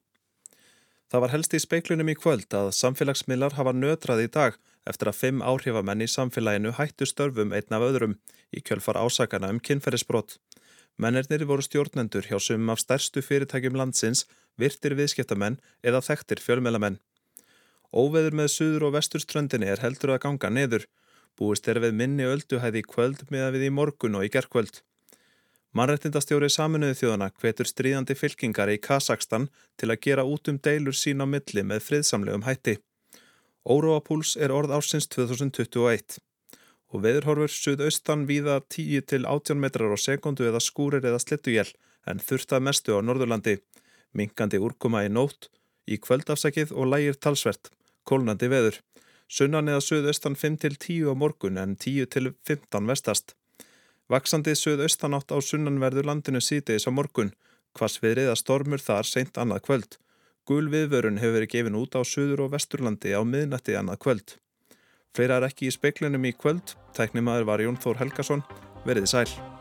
Það 1.09 1.23
var 1.23 1.33
helst 1.33 1.55
í 1.57 1.61
speiklunum 1.63 2.11
í 2.13 2.17
kvöld 2.19 2.53
að 2.59 2.73
samfélagsmiðlar 2.77 3.57
hafa 3.57 3.73
nötrað 3.73 4.25
í 4.27 4.29
dag 4.35 4.59
eftir 4.91 5.09
að 5.09 5.21
fimm 5.23 5.41
áhrifamenn 5.41 6.05
í 6.05 6.11
samfélaginu 6.11 6.75
hættu 6.77 7.09
störfum 7.09 7.55
einn 7.57 7.79
af 7.79 7.87
öðrum 7.89 8.19
í 8.53 8.61
kjölfar 8.61 8.99
ásakana 9.01 9.49
um 9.55 9.63
kynferðisbrott. 9.63 10.37
Mennernir 10.97 11.45
voru 11.45 11.61
stjórnendur 11.65 12.25
hjá 12.25 12.39
sumum 12.41 12.73
af 12.73 12.81
stærstu 12.81 13.21
fyrirtækjum 13.21 13.77
landsins, 13.77 14.25
virtir 14.57 14.95
viðskiptamenn 14.97 15.59
eða 15.85 16.01
þekktir 16.01 16.41
fjölmélamenn. 16.41 16.97
Óveður 17.93 18.37
með 18.41 18.49
suður 18.55 18.87
og 18.89 18.95
vesturströndinni 18.97 19.69
er 19.69 19.83
heldur 19.85 20.15
að 20.15 20.23
ganga 20.25 20.51
neður. 20.51 20.87
Búist 21.37 21.69
er 21.69 21.83
við 21.85 21.99
minni 22.01 22.25
ölduhæði 22.25 22.81
í 22.81 22.87
kvöld 22.89 23.27
með 23.29 23.45
að 23.45 23.59
við 23.59 23.67
í 23.69 23.75
morgun 23.79 24.17
og 24.17 24.25
í 24.25 24.33
gerkvöld. 24.33 24.81
Mannrettindastjóri 25.77 26.49
saminuði 26.49 26.97
þjóðana 27.03 27.29
hvetur 27.37 27.69
stríðandi 27.69 28.17
fylkingar 28.17 28.73
í 28.73 28.81
Kazakstan 28.81 29.51
til 29.77 29.91
að 29.93 30.01
gera 30.07 30.25
út 30.25 30.49
um 30.49 30.57
deilur 30.57 30.97
sín 30.97 31.21
á 31.21 31.29
milli 31.29 31.61
með 31.61 31.85
friðsamlegum 31.91 32.47
hætti. 32.49 32.79
Óróapúls 33.69 34.39
er 34.41 34.55
orð 34.57 34.73
ársins 34.79 35.11
2021 35.13 36.25
og 36.93 37.03
veðurhorfur 37.05 37.53
suðaustan 37.53 38.27
víða 38.29 38.61
10 38.71 39.07
til 39.11 39.27
18 39.27 39.59
metrar 39.61 39.95
á 39.95 39.99
sekundu 39.99 40.47
eða 40.47 40.63
skúrir 40.63 41.05
eða 41.05 41.21
slettujél 41.23 41.69
en 42.07 42.23
þurftað 42.23 42.67
mestu 42.69 42.95
á 42.95 43.01
Norðurlandi. 43.03 43.59
Minkandi 44.17 44.61
úrkoma 44.63 45.03
í 45.07 45.11
nótt, 45.13 45.51
í 45.91 45.99
kvöldafsækið 45.99 46.73
og 46.73 46.93
lægir 46.93 47.19
talsvert, 47.19 47.73
kólnandi 48.07 48.49
veður. 48.51 48.79
Sunnan 49.29 49.69
eða 49.69 49.83
suðaustan 49.83 50.39
5 50.39 50.61
til 50.63 50.77
10 50.79 51.11
á 51.11 51.15
morgun 51.19 51.59
en 51.59 51.75
10 51.75 52.07
til 52.15 52.33
15 52.47 52.87
vestast. 52.87 53.35
Vaksandi 54.07 54.55
söðaustanátt 54.55 55.35
á 55.35 55.39
sunnanverður 55.43 56.07
landinu 56.07 56.39
sítiðis 56.39 56.87
á 56.87 56.95
morgun, 56.95 57.35
hvers 57.75 57.99
viðriða 58.03 58.37
stormur 58.39 58.79
þar 58.79 59.09
seint 59.11 59.39
annað 59.43 59.65
kvöld. 59.67 59.99
Gul 60.47 60.71
viðvörun 60.71 61.19
hefur 61.19 61.41
verið 61.41 61.53
gefin 61.57 61.79
út 61.81 61.99
á 61.99 62.07
söður 62.07 62.45
og 62.47 62.53
vesturlandi 62.55 63.11
á 63.19 63.21
miðnætti 63.27 63.75
annað 63.75 64.03
kvöld. 64.05 64.37
Fleira 65.17 65.39
er 65.41 65.47
ekki 65.47 65.71
í 65.71 65.73
speiklinum 65.73 66.27
í 66.29 66.35
kvöld, 66.37 66.75
tæknimaður 66.97 67.49
var 67.49 67.65
Jón 67.65 67.81
Þór 67.81 68.03
Helgason, 68.03 68.45
veriði 68.85 69.09
sæl. 69.15 69.56